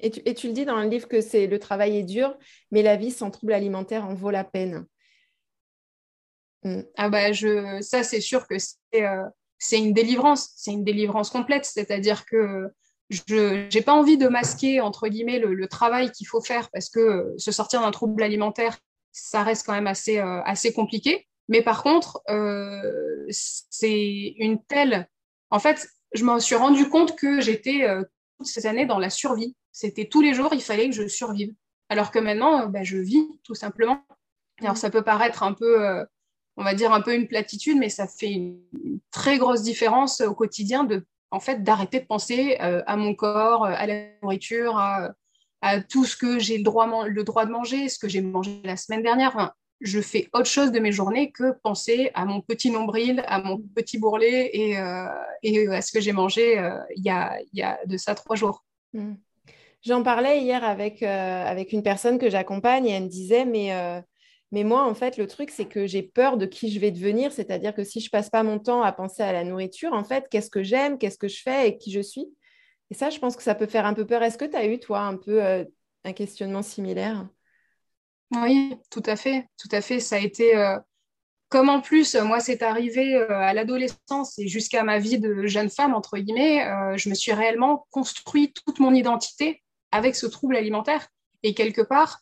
Et, 0.00 0.10
tu, 0.10 0.20
et, 0.26 0.34
tu, 0.34 0.48
le 0.48 0.52
dis 0.52 0.66
dans 0.66 0.76
le 0.76 0.88
livre 0.88 1.08
que 1.08 1.22
c'est 1.22 1.46
le 1.46 1.58
travail 1.58 1.96
est 1.96 2.02
dur, 2.02 2.36
mais 2.70 2.82
la 2.82 2.96
vie 2.96 3.10
sans 3.10 3.30
trouble 3.30 3.54
alimentaire 3.54 4.04
en 4.04 4.14
vaut 4.14 4.30
la 4.30 4.44
peine. 4.44 4.86
Mm. 6.64 6.82
Ah 6.96 7.08
bah 7.08 7.32
je, 7.32 7.80
ça 7.80 8.02
c'est 8.02 8.20
sûr 8.20 8.46
que 8.46 8.56
c'est 8.58 9.04
euh, 9.04 9.24
c'est 9.58 9.78
une 9.78 9.94
délivrance, 9.94 10.50
c'est 10.56 10.72
une 10.72 10.84
délivrance 10.84 11.30
complète, 11.30 11.64
c'est-à-dire 11.64 12.26
que 12.26 12.68
je 13.10 13.74
n'ai 13.74 13.82
pas 13.82 13.92
envie 13.92 14.16
de 14.16 14.28
masquer 14.28 14.80
entre 14.80 15.08
guillemets 15.08 15.38
le, 15.38 15.66
travail 15.68 16.10
qu'il 16.10 16.26
faut 16.26 16.40
faire 16.40 16.70
parce 16.70 16.88
que 16.88 17.34
se 17.36 17.52
sortir 17.52 17.80
d'un 17.82 17.90
trouble 17.90 18.22
alimentaire, 18.22 18.78
ça 19.12 19.42
reste 19.42 19.66
quand 19.66 19.74
même 19.74 19.86
assez 19.86 20.18
assez 20.18 20.72
compliqué. 20.72 21.26
Mais 21.48 21.62
par 21.62 21.82
contre, 21.82 22.22
euh, 22.30 23.26
c'est 23.28 24.34
une 24.38 24.62
telle. 24.64 25.08
En 25.50 25.58
fait, 25.58 25.86
je 26.14 26.24
me 26.24 26.38
suis 26.38 26.54
rendu 26.54 26.88
compte 26.88 27.16
que 27.16 27.40
j'étais 27.40 27.84
euh, 27.84 28.02
toutes 28.38 28.46
ces 28.46 28.66
années 28.66 28.86
dans 28.86 28.98
la 28.98 29.10
survie. 29.10 29.56
C'était 29.72 30.06
tous 30.06 30.20
les 30.20 30.32
jours, 30.32 30.50
il 30.52 30.62
fallait 30.62 30.88
que 30.88 30.94
je 30.94 31.06
survive. 31.06 31.52
Alors 31.88 32.10
que 32.10 32.18
maintenant, 32.18 32.62
euh, 32.62 32.66
bah, 32.66 32.82
je 32.82 32.96
vis 32.96 33.26
tout 33.42 33.54
simplement. 33.54 34.02
Alors 34.60 34.76
ça 34.76 34.90
peut 34.90 35.02
paraître 35.02 35.42
un 35.42 35.52
peu, 35.52 35.84
euh, 35.84 36.04
on 36.56 36.64
va 36.64 36.74
dire 36.74 36.92
un 36.92 37.00
peu 37.00 37.14
une 37.14 37.26
platitude, 37.26 37.76
mais 37.76 37.88
ça 37.88 38.06
fait 38.06 38.30
une, 38.30 38.60
très 39.10 39.38
grosse 39.38 39.62
différence 39.62 40.20
au 40.20 40.34
quotidien 40.34 40.84
de, 40.84 41.04
en 41.34 41.40
fait, 41.40 41.64
d'arrêter 41.64 41.98
de 41.98 42.06
penser 42.06 42.56
euh, 42.60 42.82
à 42.86 42.96
mon 42.96 43.14
corps, 43.14 43.64
à 43.64 43.86
la 43.86 44.04
nourriture, 44.22 44.78
à, 44.78 45.14
tout 45.88 46.04
ce 46.04 46.16
que 46.16 46.38
j'ai 46.38 46.58
le 46.58 46.62
droit, 46.62 46.86
de 46.86 47.50
manger, 47.50 47.88
ce 47.88 47.98
que 47.98 48.08
j'ai 48.08 48.20
mangé 48.20 48.60
la 48.64 48.76
semaine 48.76 49.02
dernière. 49.02 49.54
Je 49.80 50.00
fais 50.00 50.28
autre 50.32 50.46
chose 50.46 50.70
de 50.70 50.78
mes 50.78 50.92
journées 50.92 51.32
que 51.32 51.52
penser 51.62 52.10
à 52.14 52.24
mon 52.24 52.40
petit 52.40 52.70
nombril, 52.70 53.24
à 53.26 53.42
mon 53.42 53.58
petit 53.74 53.98
bourrelet 53.98 54.50
et, 54.52 54.78
euh, 54.78 55.72
à 55.72 55.82
ce 55.82 55.90
que 55.90 56.00
j'ai 56.00 56.12
mangé 56.12 56.58
euh, 56.58 56.78
il, 56.96 57.04
y 57.04 57.10
a, 57.10 57.78
de 57.86 57.96
ça 57.96 58.14
trois 58.14 58.36
jours. 58.36 58.64
Hmm. 58.92 59.14
J'en 59.82 60.02
parlais 60.02 60.40
hier 60.40 60.62
avec, 60.62 61.02
euh, 61.02 61.46
avec 61.46 61.72
une 61.72 61.82
personne 61.82 62.18
que 62.18 62.30
j'accompagne 62.30 62.86
et 62.86 62.92
elle 62.92 63.04
me 63.04 63.08
disait, 63.08 63.44
mais, 63.44 63.72
mais 64.54 64.62
moi, 64.62 64.88
en 64.88 64.94
fait, 64.94 65.16
le 65.16 65.26
truc, 65.26 65.50
c'est 65.50 65.64
que 65.64 65.84
j'ai 65.88 66.02
peur 66.02 66.36
de 66.36 66.46
qui 66.46 66.70
je 66.70 66.78
vais 66.78 66.92
devenir, 66.92 67.32
c'est-à-dire 67.32 67.74
que 67.74 67.82
si 67.82 67.98
je 67.98 68.08
passe 68.08 68.30
pas 68.30 68.44
mon 68.44 68.60
temps 68.60 68.82
à 68.82 68.92
penser 68.92 69.24
à 69.24 69.32
la 69.32 69.42
nourriture, 69.42 69.92
en 69.92 70.04
fait, 70.04 70.28
qu'est-ce 70.30 70.48
que 70.48 70.62
j'aime, 70.62 70.96
qu'est-ce 70.96 71.18
que 71.18 71.26
je 71.26 71.42
fais 71.42 71.68
et 71.68 71.76
qui 71.76 71.90
je 71.90 71.98
suis? 71.98 72.32
Et 72.92 72.94
ça, 72.94 73.10
je 73.10 73.18
pense 73.18 73.34
que 73.34 73.42
ça 73.42 73.56
peut 73.56 73.66
faire 73.66 73.84
un 73.84 73.94
peu 73.94 74.06
peur. 74.06 74.22
Est-ce 74.22 74.38
que 74.38 74.44
tu 74.44 74.56
as 74.56 74.64
eu, 74.64 74.78
toi, 74.78 75.00
un 75.00 75.16
peu 75.16 75.42
un 76.04 76.12
questionnement 76.12 76.62
similaire? 76.62 77.26
Oui, 78.30 78.76
tout 78.90 79.02
à 79.06 79.16
fait, 79.16 79.48
tout 79.58 79.68
à 79.72 79.80
fait. 79.80 79.98
Ça 79.98 80.16
a 80.16 80.20
été, 80.20 80.56
euh, 80.56 80.78
comme 81.48 81.68
en 81.68 81.80
plus, 81.80 82.14
moi, 82.14 82.38
c'est 82.38 82.62
arrivé 82.62 83.16
euh, 83.16 83.28
à 83.30 83.54
l'adolescence 83.54 84.38
et 84.38 84.46
jusqu'à 84.46 84.84
ma 84.84 85.00
vie 85.00 85.18
de 85.18 85.48
jeune 85.48 85.68
femme, 85.68 85.94
entre 85.94 86.16
guillemets, 86.16 86.64
euh, 86.64 86.96
je 86.96 87.08
me 87.08 87.14
suis 87.14 87.32
réellement 87.32 87.88
construit 87.90 88.52
toute 88.52 88.78
mon 88.78 88.94
identité 88.94 89.64
avec 89.90 90.14
ce 90.14 90.26
trouble 90.26 90.54
alimentaire. 90.54 91.08
Et 91.42 91.54
quelque 91.54 91.82
part, 91.82 92.20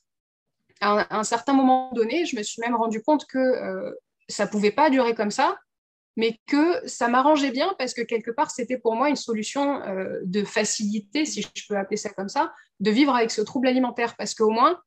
à 0.83 1.19
un, 1.19 1.25
certain 1.25 1.53
moment 1.53 1.91
donné, 1.93 2.27
je 2.27 2.37
me 2.37 2.43
suis 2.43 2.61
même 2.61 2.75
rendu 2.75 3.03
compte 3.03 3.25
que 3.27 3.95
ça 4.29 4.47
pouvait 4.47 4.73
pas 4.73 4.91
durer 4.91 5.15
comme 5.15 5.31
ça, 5.31 5.57
mais 6.17 6.39
que 6.47 6.87
ça 6.87 7.09
m'arrangeait 7.09 7.53
bien 7.53 7.75
parce 7.79 7.95
que 7.95 8.03
quelque 8.03 8.31
part, 8.31 8.51
c'était 8.51 8.79
pour 8.79 8.95
moi 8.95 9.09
une 9.09 9.17
solution 9.17 9.81
de 10.23 10.45
facilité, 10.45 11.25
si 11.25 11.43
je 11.43 11.67
peux 11.69 11.77
appeler 11.77 11.97
ça 11.97 12.11
comme 12.11 12.29
ça, 12.29 12.53
de 12.81 12.91
vivre 12.91 13.15
avec 13.15 13.31
ce 13.31 13.41
trouble 13.41 13.69
alimentaire. 13.69 14.17
Parce 14.17 14.35
qu'au 14.35 14.51
moins, 14.51 14.79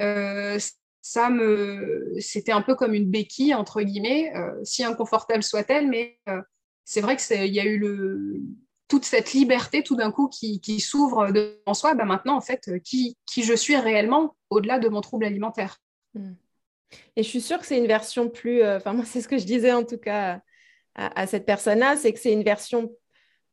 euh, 0.00 0.58
ça 1.02 1.30
me, 1.30 2.14
c'était 2.18 2.52
un 2.52 2.62
peu 2.62 2.74
comme 2.74 2.94
une 2.94 3.10
béquille 3.10 3.54
entre 3.54 3.82
guillemets, 3.82 4.32
euh, 4.36 4.52
si 4.64 4.84
inconfortable 4.84 5.42
soit-elle, 5.42 5.88
mais 5.88 6.18
euh, 6.28 6.40
c'est 6.84 7.00
vrai 7.00 7.16
que 7.16 7.44
il 7.44 7.52
y 7.52 7.60
a 7.60 7.64
eu 7.64 7.78
le, 7.78 8.40
toute 8.92 9.06
cette 9.06 9.32
liberté 9.32 9.82
tout 9.82 9.96
d'un 9.96 10.12
coup 10.12 10.28
qui, 10.28 10.60
qui 10.60 10.78
s'ouvre 10.78 11.32
en 11.64 11.72
soi. 11.72 11.94
Bah 11.94 12.04
maintenant, 12.04 12.36
en 12.36 12.42
fait, 12.42 12.70
qui, 12.84 13.16
qui 13.24 13.42
je 13.42 13.54
suis 13.54 13.74
réellement 13.74 14.36
au-delà 14.50 14.78
de 14.78 14.90
mon 14.90 15.00
trouble 15.00 15.24
alimentaire. 15.24 15.78
Hmm. 16.12 16.34
Et 17.16 17.22
je 17.22 17.28
suis 17.28 17.40
sûre 17.40 17.58
que 17.58 17.64
c'est 17.64 17.78
une 17.78 17.86
version 17.86 18.28
plus, 18.28 18.62
enfin 18.62 18.92
moi 18.92 19.04
c'est 19.06 19.22
ce 19.22 19.28
que 19.28 19.38
je 19.38 19.46
disais 19.46 19.72
en 19.72 19.82
tout 19.82 19.96
cas 19.96 20.42
à, 20.94 21.22
à 21.22 21.26
cette 21.26 21.46
personne-là, 21.46 21.96
c'est 21.96 22.12
que 22.12 22.18
c'est 22.18 22.34
une 22.34 22.42
version 22.42 22.92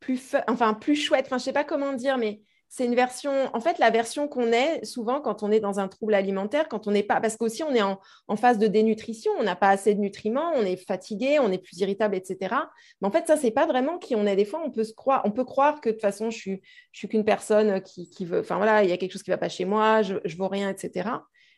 plus, 0.02 0.36
enfin 0.50 0.74
plus 0.74 0.98
chouette. 0.98 1.28
Enfin 1.28 1.38
je 1.38 1.46
sais 1.46 1.54
pas 1.54 1.64
comment 1.64 1.94
dire, 1.94 2.18
mais 2.18 2.42
c'est 2.72 2.86
une 2.86 2.94
version, 2.94 3.50
en 3.54 3.60
fait, 3.60 3.80
la 3.80 3.90
version 3.90 4.28
qu'on 4.28 4.52
est 4.52 4.86
souvent 4.86 5.22
quand 5.22 5.42
on 5.42 5.52
est 5.52 5.60
dans 5.60 5.80
un 5.80 5.88
trouble 5.88 6.14
alimentaire, 6.14 6.70
quand 6.70 6.88
on 6.88 6.92
n'est 6.92 7.04
pas, 7.04 7.20
parce 7.20 7.36
qu'aussi 7.36 7.64
on 7.64 7.74
est 7.74 7.82
en, 7.82 8.00
phase 8.38 8.60
de 8.60 8.68
dénutrition, 8.68 9.32
on 9.40 9.44
n'a 9.44 9.56
pas 9.56 9.70
assez 9.70 9.96
de 9.96 10.00
nutriments, 10.00 10.52
on 10.56 10.62
est 10.62 10.78
fatigué, 10.78 11.40
on 11.40 11.52
est 11.52 11.58
plus 11.58 11.80
irritable, 11.80 12.16
etc. 12.16 12.56
Mais 13.02 13.08
en 13.08 13.12
fait, 13.12 13.26
ça, 13.26 13.38
c'est 13.38 13.50
pas 13.50 13.66
vraiment 13.66 13.98
qui 13.98 14.16
on 14.16 14.28
est. 14.28 14.36
Des 14.36 14.46
fois, 14.46 14.62
on 14.64 14.70
peut 14.70 14.84
se 14.84 14.94
croire, 14.94 15.24
on 15.26 15.32
peut 15.32 15.46
croire 15.46 15.82
que 15.82 15.90
de 15.90 15.94
toute 15.94 16.02
façon, 16.02 16.30
je 16.30 16.38
suis, 16.38 16.62
je 16.92 17.00
suis 17.00 17.08
qu'une 17.08 17.26
personne 17.26 17.82
qui, 17.82 18.24
veut, 18.24 18.42
enfin 18.42 18.58
voilà, 18.58 18.84
il 18.84 18.90
y 18.90 18.94
a 18.94 18.98
quelque 18.98 19.14
chose 19.14 19.24
qui 19.24 19.32
va 19.32 19.40
pas 19.40 19.50
chez 19.50 19.66
moi, 19.66 20.04
je, 20.04 20.18
je 20.24 20.38
vaux 20.38 20.48
rien, 20.48 20.70
etc. 20.70 21.10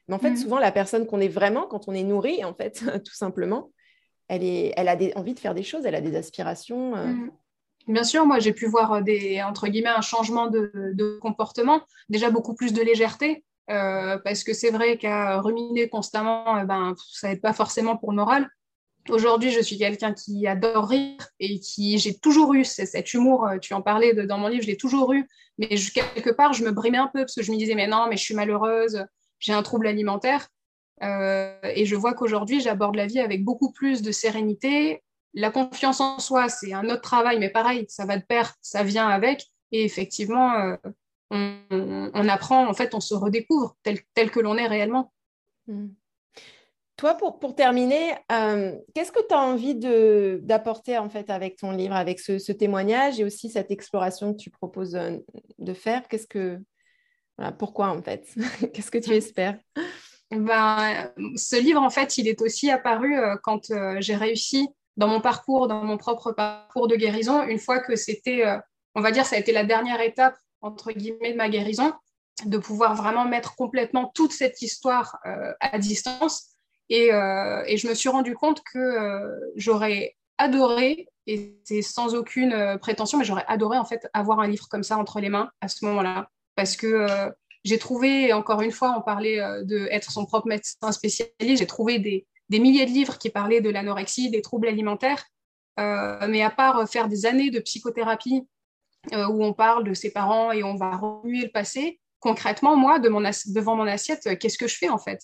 Mais 0.08 0.16
en 0.16 0.20
fait, 0.20 0.32
mmh. 0.32 0.38
souvent, 0.38 0.60
la 0.60 0.72
personne 0.72 1.06
qu'on 1.06 1.20
est 1.20 1.28
vraiment, 1.28 1.68
quand 1.68 1.90
on 1.90 1.94
est 1.94 2.04
nourri, 2.04 2.46
en 2.46 2.54
fait, 2.54 2.84
tout 3.04 3.14
simplement, 3.14 3.70
elle, 4.30 4.44
est, 4.44 4.72
elle 4.78 4.88
a 4.88 4.96
des, 4.96 5.12
envie 5.18 5.34
de 5.34 5.40
faire 5.40 5.54
des 5.54 5.64
choses, 5.64 5.86
elle 5.86 5.96
a 5.96 6.02
des 6.02 6.16
aspirations. 6.16 6.96
Euh, 6.96 7.08
mmh. 7.08 7.32
Bien 7.88 8.04
sûr, 8.04 8.26
moi 8.26 8.40
j'ai 8.40 8.54
pu 8.54 8.68
voir 8.68 9.02
des 9.02 9.42
entre 9.42 9.68
guillemets 9.68 9.90
un 9.90 10.02
changement 10.02 10.48
de, 10.48 11.20
comportement, 11.22 11.82
déjà 12.10 12.30
beaucoup 12.30 12.54
plus 12.54 12.74
de 12.74 12.82
légèreté, 12.82 13.44
euh, 13.70 14.18
parce 14.24 14.44
que 14.44 14.54
c'est 14.54 14.70
vrai 14.70 14.98
qu'à 14.98 15.42
ruminer 15.42 15.90
constamment, 15.90 16.60
eh 16.60 16.66
ben, 16.66 16.96
ça 17.12 17.30
n'aide 17.30 17.42
pas 17.42 17.54
forcément 17.54 17.98
pour 17.98 18.12
le 18.12 18.18
moral. 18.18 18.50
Aujourd'hui, 19.10 19.50
je 19.50 19.62
suis 19.62 19.80
quelqu'un 19.80 20.14
qui 20.14 20.46
adore 20.46 20.90
rire 20.90 21.18
et 21.40 21.60
qui 21.60 21.98
j'ai 21.98 22.18
toujours 22.20 22.54
eu 22.54 22.64
cet 22.64 23.14
humour. 23.14 23.48
Euh, 23.48 23.58
tu 23.58 23.74
en 23.74 23.82
parlais 23.82 24.14
dans 24.14 24.38
mon 24.38 24.48
livre, 24.48 24.64
je 24.64 24.68
l'ai 24.68 24.78
toujours 24.78 25.14
eu, 25.14 25.28
mais 25.58 25.68
quelque 25.68 26.30
part 26.30 26.54
je 26.54 26.64
me 26.64 26.72
brimais 26.72 27.00
un 27.00 27.08
peu 27.08 27.22
parce 27.22 27.36
que 27.36 27.42
je 27.42 27.52
me 27.52 27.58
disais 27.58 27.76
mais 27.76 27.88
non, 27.88 28.08
mais 28.08 28.18
je 28.18 28.24
suis 28.24 28.36
malheureuse, 28.36 29.06
j'ai 29.40 29.54
un 29.54 29.64
trouble 29.64 29.88
alimentaire. 29.88 30.48
Euh, 31.04 31.56
et 31.64 31.86
je 31.86 31.96
vois 31.96 32.14
qu'aujourd'hui, 32.14 32.62
j'aborde 32.62 32.96
la 32.96 33.08
vie 33.08 33.20
avec 33.20 33.44
beaucoup 33.44 33.72
plus 33.72 34.02
de 34.02 34.12
sérénité, 34.12 35.04
la 35.34 35.52
confiance 35.52 36.02
en 36.02 36.20
soi, 36.20 36.50
c'est 36.50 36.74
un 36.74 36.90
autre 36.90 37.02
travail, 37.02 37.40
mais 37.40 37.50
pareil, 37.50 37.86
ça 37.88 38.06
va 38.06 38.18
de 38.18 38.24
pair, 38.24 38.54
ça 38.62 38.84
vient 38.84 39.08
avec. 39.08 39.48
Et 39.72 39.86
effectivement, 39.86 40.54
euh, 40.54 40.76
on, 41.32 42.28
apprend, 42.28 42.68
en 42.68 42.74
fait, 42.74 42.94
on 42.94 43.00
se 43.00 43.14
redécouvre 43.14 43.78
tel, 43.84 44.00
tel 44.14 44.32
que 44.32 44.40
l'on 44.40 44.58
est 44.58 44.68
réellement. 44.68 45.14
Hmm. 45.68 45.90
Toi, 46.98 47.16
pour, 47.16 47.40
pour 47.40 47.56
terminer, 47.56 48.14
euh, 48.32 48.78
qu'est-ce 48.94 49.12
que 49.12 49.26
tu 49.26 49.34
as 49.34 49.40
envie 49.40 49.76
d'apporter 49.76 50.98
en 50.98 51.10
fait 51.10 51.30
avec 51.30 51.56
ton 51.58 51.72
livre, 51.72 51.96
avec 51.96 52.20
ce, 52.20 52.52
témoignage 52.52 53.20
et 53.20 53.24
aussi 53.24 53.50
cette 53.50 53.72
exploration 53.72 54.34
que 54.34 54.38
tu 54.38 54.52
proposes 54.52 54.96
euh, 54.96 55.18
de 55.58 55.74
faire? 55.74 56.08
Qu'est-ce 56.10 56.28
que 56.28 56.60
voilà, 57.38 57.54
pourquoi 57.54 57.90
en 57.90 58.04
fait? 58.04 58.28
Qu'est-ce 58.74 58.92
que 58.92 59.00
tu 59.00 59.12
espères? 59.12 59.58
Ben, 60.30 61.12
ce 61.36 61.60
livre, 61.60 61.82
en 61.82 61.90
fait, 61.90 62.18
il 62.18 62.28
est 62.28 62.42
aussi 62.42 62.70
apparu 62.70 63.16
quand 63.44 63.74
j'ai 64.00 64.16
réussi 64.16 64.70
dans 64.98 65.08
mon 65.08 65.22
parcours, 65.22 65.68
dans 65.68 65.84
mon 65.84 65.98
propre 65.98 66.32
parcours 66.32 66.88
de 66.88 66.96
guérison, 66.96 67.44
une 67.44 67.60
fois 67.60 67.80
que 67.80 67.96
c'était, 67.96 68.46
euh, 68.46 68.58
on 68.96 69.02
va 69.02 69.12
dire, 69.12 69.26
ça 69.26 69.36
a 69.36 69.40
été 69.40 69.52
la 69.52 69.64
dernière 69.64 70.02
étape, 70.02 70.36
entre 70.62 70.92
guillemets, 70.92 71.32
de 71.32 71.38
ma 71.38 71.50
guérison, 71.50 71.94
de 72.46 72.58
pouvoir 72.58 72.96
vraiment 72.96 73.26
mettre 73.26 73.56
complètement 73.56 74.12
toute 74.14 74.32
cette 74.32 74.62
histoire 74.62 75.18
euh, 75.26 75.54
à 75.60 75.78
distance. 75.80 76.50
Et, 76.90 77.14
euh, 77.14 77.64
et, 77.68 77.78
je 77.78 77.88
me 77.88 77.94
suis 77.94 78.10
rendu 78.10 78.36
compte 78.36 78.62
que 78.74 79.32
j'aurais 79.56 80.18
adoré, 80.38 81.08
et 81.26 81.58
c'est 81.64 81.82
sans 81.82 82.16
aucune 82.16 82.78
prétention, 82.82 83.18
mais 83.18 83.24
j'aurais 83.24 83.46
adoré 83.48 83.78
en 83.78 83.86
fait 83.86 84.10
avoir 84.14 84.40
un 84.42 84.48
livre 84.48 84.68
comme 84.70 84.84
ça 84.84 84.98
entre 84.98 85.22
les 85.22 85.30
mains 85.30 85.50
à 85.62 85.68
ce 85.70 85.86
moment-là. 85.86 86.28
Parce 86.56 86.76
que 86.76 87.08
j'ai 87.64 87.78
trouvé, 87.78 88.34
encore 88.34 88.62
une 88.62 88.72
fois, 88.72 88.96
on 88.98 89.02
parlait 89.02 89.40
de 89.64 89.88
être 89.90 90.12
son 90.12 90.26
propre 90.26 90.48
médecin 90.48 90.92
spécialiste, 90.92 91.60
j'ai 91.60 91.68
trouvé 91.68 92.00
des, 92.00 92.28
des 92.52 92.60
milliers 92.60 92.86
de 92.86 92.92
livres 92.92 93.18
qui 93.18 93.30
parlaient 93.30 93.62
de 93.62 93.70
l'anorexie, 93.70 94.30
des 94.30 94.42
troubles 94.42 94.68
alimentaires. 94.68 95.24
Euh, 95.80 96.28
mais 96.28 96.42
à 96.44 96.50
part 96.50 96.88
faire 96.88 97.08
des 97.08 97.26
années 97.26 97.50
de 97.50 97.62
psychothérapie 97.62 98.46
euh, 99.14 99.26
où 99.28 99.42
on 99.42 99.54
parle 99.54 99.86
de 99.86 99.94
ses 99.94 100.12
parents 100.12 100.52
et 100.52 100.62
on 100.62 100.76
va 100.76 100.98
remuer 100.98 101.44
le 101.44 101.50
passé, 101.50 102.02
concrètement, 102.20 102.76
moi, 102.76 103.00
devant 103.00 103.76
mon 103.78 103.88
assiette, 103.88 104.38
qu'est-ce 104.38 104.58
que 104.58 104.68
je 104.68 104.76
fais 104.76 104.90
en 104.90 104.98
fait? 104.98 105.22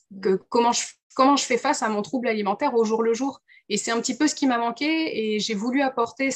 Comment, 0.48 0.72
je, 0.72 0.84
comment 1.16 1.36
je 1.36 1.44
fais 1.44 1.58
face 1.58 1.84
à 1.84 1.90
mon 1.90 2.02
trouble 2.02 2.30
alimentaire 2.30 2.74
au 2.76 2.86
jour 2.86 3.04
le 3.04 3.14
jour? 3.14 3.42
Et 3.68 3.76
c'est 3.76 3.92
un 3.92 4.00
petit 4.00 4.18
peu 4.18 4.30
ce 4.30 4.34
qui 4.34 4.48
m'a 4.48 4.58
manqué 4.58 5.36
et 5.36 5.40
j'ai 5.42 5.54
voulu 5.54 5.82
apporter 5.82 6.30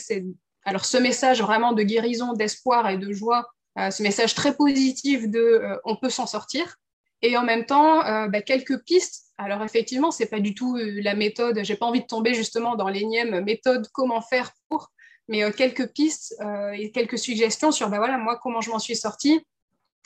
alors, 0.65 0.85
ce 0.85 0.97
message 0.97 1.41
vraiment 1.41 1.71
de 1.71 1.81
guérison, 1.81 2.33
d'espoir 2.33 2.87
et 2.89 2.97
de 2.97 3.11
joie, 3.13 3.47
euh, 3.79 3.89
ce 3.89 4.03
message 4.03 4.35
très 4.35 4.55
positif 4.55 5.27
de 5.27 5.79
on 5.85 5.95
peut 5.95 6.09
s'en 6.11 6.27
sortir, 6.27 6.75
et 7.21 7.37
en 7.37 7.43
même 7.43 7.65
temps 7.65 8.01
bah, 8.29 8.41
quelques 8.41 8.83
pistes. 8.83 9.27
Alors 9.37 9.63
effectivement, 9.63 10.11
c'est 10.11 10.27
pas 10.27 10.39
du 10.39 10.53
tout 10.53 10.77
la 10.77 11.15
méthode. 11.15 11.59
J'ai 11.63 11.75
pas 11.75 11.85
envie 11.85 12.01
de 12.01 12.05
tomber 12.05 12.33
justement 12.33 12.75
dans 12.75 12.87
l'énième 12.87 13.43
méthode 13.43 13.87
comment 13.93 14.21
faire 14.21 14.51
pour, 14.69 14.91
mais 15.27 15.51
quelques 15.51 15.91
pistes 15.93 16.35
et 16.73 16.91
quelques 16.91 17.17
suggestions 17.17 17.71
sur 17.71 17.89
bah 17.89 17.97
voilà 17.97 18.17
moi 18.17 18.39
comment 18.41 18.61
je 18.61 18.69
m'en 18.69 18.79
suis 18.79 18.95
sortie 18.95 19.45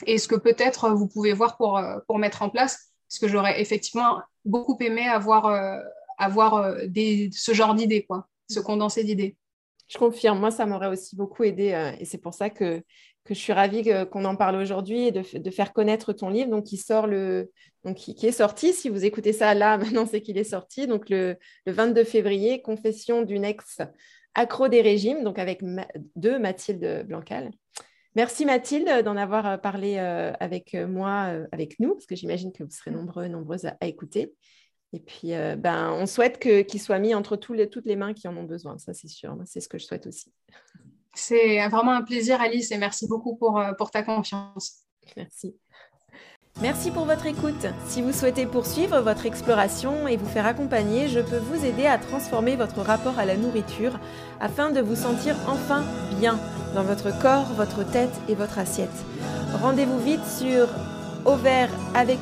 et 0.06 0.18
ce 0.18 0.28
que 0.28 0.36
peut-être 0.36 0.90
vous 0.90 1.06
pouvez 1.06 1.32
voir 1.32 1.56
pour 1.56 1.80
pour 2.06 2.18
mettre 2.18 2.42
en 2.42 2.50
place. 2.50 2.92
Parce 3.08 3.18
que 3.18 3.28
j'aurais 3.28 3.60
effectivement 3.60 4.20
beaucoup 4.44 4.76
aimé 4.80 5.06
avoir 5.06 5.82
avoir 6.18 6.86
des, 6.86 7.30
ce 7.32 7.52
genre 7.52 7.74
d'idées 7.74 8.04
quoi, 8.04 8.28
ce 8.48 8.60
condensé 8.60 9.04
d'idées. 9.04 9.36
Je 9.88 9.98
confirme, 9.98 10.40
moi, 10.40 10.50
ça 10.50 10.66
m'aurait 10.66 10.88
aussi 10.88 11.16
beaucoup 11.16 11.44
aidé. 11.44 11.72
Euh, 11.72 11.92
et 11.98 12.04
c'est 12.04 12.18
pour 12.18 12.34
ça 12.34 12.50
que, 12.50 12.82
que 13.26 13.34
je 13.34 13.40
suis 13.40 13.52
ravie 13.52 13.84
qu'on 14.10 14.24
en 14.24 14.36
parle 14.36 14.56
aujourd'hui 14.56 15.08
et 15.08 15.12
de, 15.12 15.50
faire 15.50 15.72
connaître 15.72 16.12
ton 16.12 16.30
livre, 16.30 16.50
donc 16.50 16.64
qui 16.64 16.76
sort 16.76 17.06
le, 17.06 17.50
donc 17.84 17.96
qui, 17.96 18.26
est 18.26 18.32
sorti. 18.32 18.72
Si 18.72 18.88
vous 18.88 19.04
écoutez 19.04 19.32
ça 19.32 19.54
là, 19.54 19.76
maintenant, 19.78 20.06
c'est 20.06 20.20
qu'il 20.20 20.38
est 20.38 20.44
sorti. 20.44 20.86
Donc 20.86 21.10
le, 21.10 21.36
le, 21.66 21.72
22 21.72 22.04
février, 22.04 22.62
Confession 22.62 23.22
d'une 23.22 23.44
ex 23.44 23.80
accro 24.34 24.68
des 24.68 24.82
régimes, 24.82 25.24
donc 25.24 25.38
avec 25.38 25.62
de 25.62 26.38
Mathilde 26.38 27.04
Blancal. 27.06 27.50
Merci 28.14 28.46
Mathilde 28.46 29.04
d'en 29.04 29.16
avoir 29.16 29.46
euh, 29.46 29.56
parlé 29.58 29.96
euh, 29.98 30.32
avec 30.40 30.74
moi, 30.74 31.32
avec 31.52 31.78
nous, 31.80 31.92
parce 31.92 32.06
que 32.06 32.16
j'imagine 32.16 32.52
que 32.52 32.64
vous 32.64 32.70
serez 32.70 32.90
nombreux, 32.90 33.28
nombreuses 33.28 33.66
à 33.66 33.86
écouter. 33.86 34.32
Et 34.92 35.00
puis, 35.00 35.34
euh, 35.34 35.56
ben, 35.56 35.92
on 35.92 36.06
souhaite 36.06 36.38
qu'il 36.38 36.80
soit 36.80 36.98
mis 36.98 37.14
entre 37.14 37.38
les, 37.52 37.68
toutes 37.68 37.84
les 37.84 37.96
mains 37.96 38.14
qui 38.14 38.28
en 38.28 38.36
ont 38.36 38.44
besoin, 38.44 38.78
ça 38.78 38.94
c'est 38.94 39.08
sûr. 39.08 39.36
C'est 39.44 39.60
ce 39.60 39.68
que 39.68 39.78
je 39.78 39.84
souhaite 39.84 40.06
aussi. 40.06 40.32
C'est 41.16 41.66
vraiment 41.68 41.92
un 41.92 42.02
plaisir, 42.02 42.40
Alice, 42.40 42.70
et 42.70 42.78
merci 42.78 43.08
beaucoup 43.08 43.36
pour, 43.36 43.58
euh, 43.58 43.72
pour 43.72 43.90
ta 43.90 44.02
confiance. 44.02 44.82
Merci. 45.16 45.56
Merci 46.62 46.90
pour 46.90 47.04
votre 47.04 47.26
écoute. 47.26 47.66
Si 47.86 48.00
vous 48.00 48.12
souhaitez 48.12 48.46
poursuivre 48.46 49.00
votre 49.00 49.26
exploration 49.26 50.08
et 50.08 50.16
vous 50.16 50.26
faire 50.26 50.46
accompagner, 50.46 51.08
je 51.08 51.20
peux 51.20 51.38
vous 51.38 51.64
aider 51.64 51.86
à 51.86 51.98
transformer 51.98 52.56
votre 52.56 52.80
rapport 52.80 53.18
à 53.18 53.26
la 53.26 53.36
nourriture 53.36 53.98
afin 54.40 54.70
de 54.70 54.80
vous 54.80 54.96
sentir 54.96 55.36
enfin 55.48 55.84
bien 56.18 56.38
dans 56.74 56.82
votre 56.82 57.10
corps, 57.20 57.52
votre 57.54 57.82
tête 57.90 58.14
et 58.28 58.34
votre 58.34 58.58
assiette. 58.58 58.88
Rendez-vous 59.60 59.98
vite 59.98 60.24
sur 60.24 60.68
avec 61.94 62.18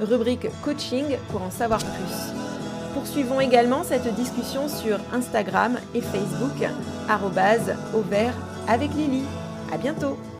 rubrique 0.00 0.46
coaching 0.62 1.16
pour 1.30 1.42
en 1.42 1.50
savoir 1.50 1.80
plus. 1.80 2.51
Poursuivons 2.94 3.40
également 3.40 3.84
cette 3.84 4.14
discussion 4.14 4.68
sur 4.68 4.98
Instagram 5.12 5.78
et 5.94 6.00
Facebook, 6.00 6.68
au 7.94 8.00
vert 8.02 8.34
avec 8.68 8.92
Lily. 8.94 9.24
À 9.72 9.78
bientôt! 9.78 10.18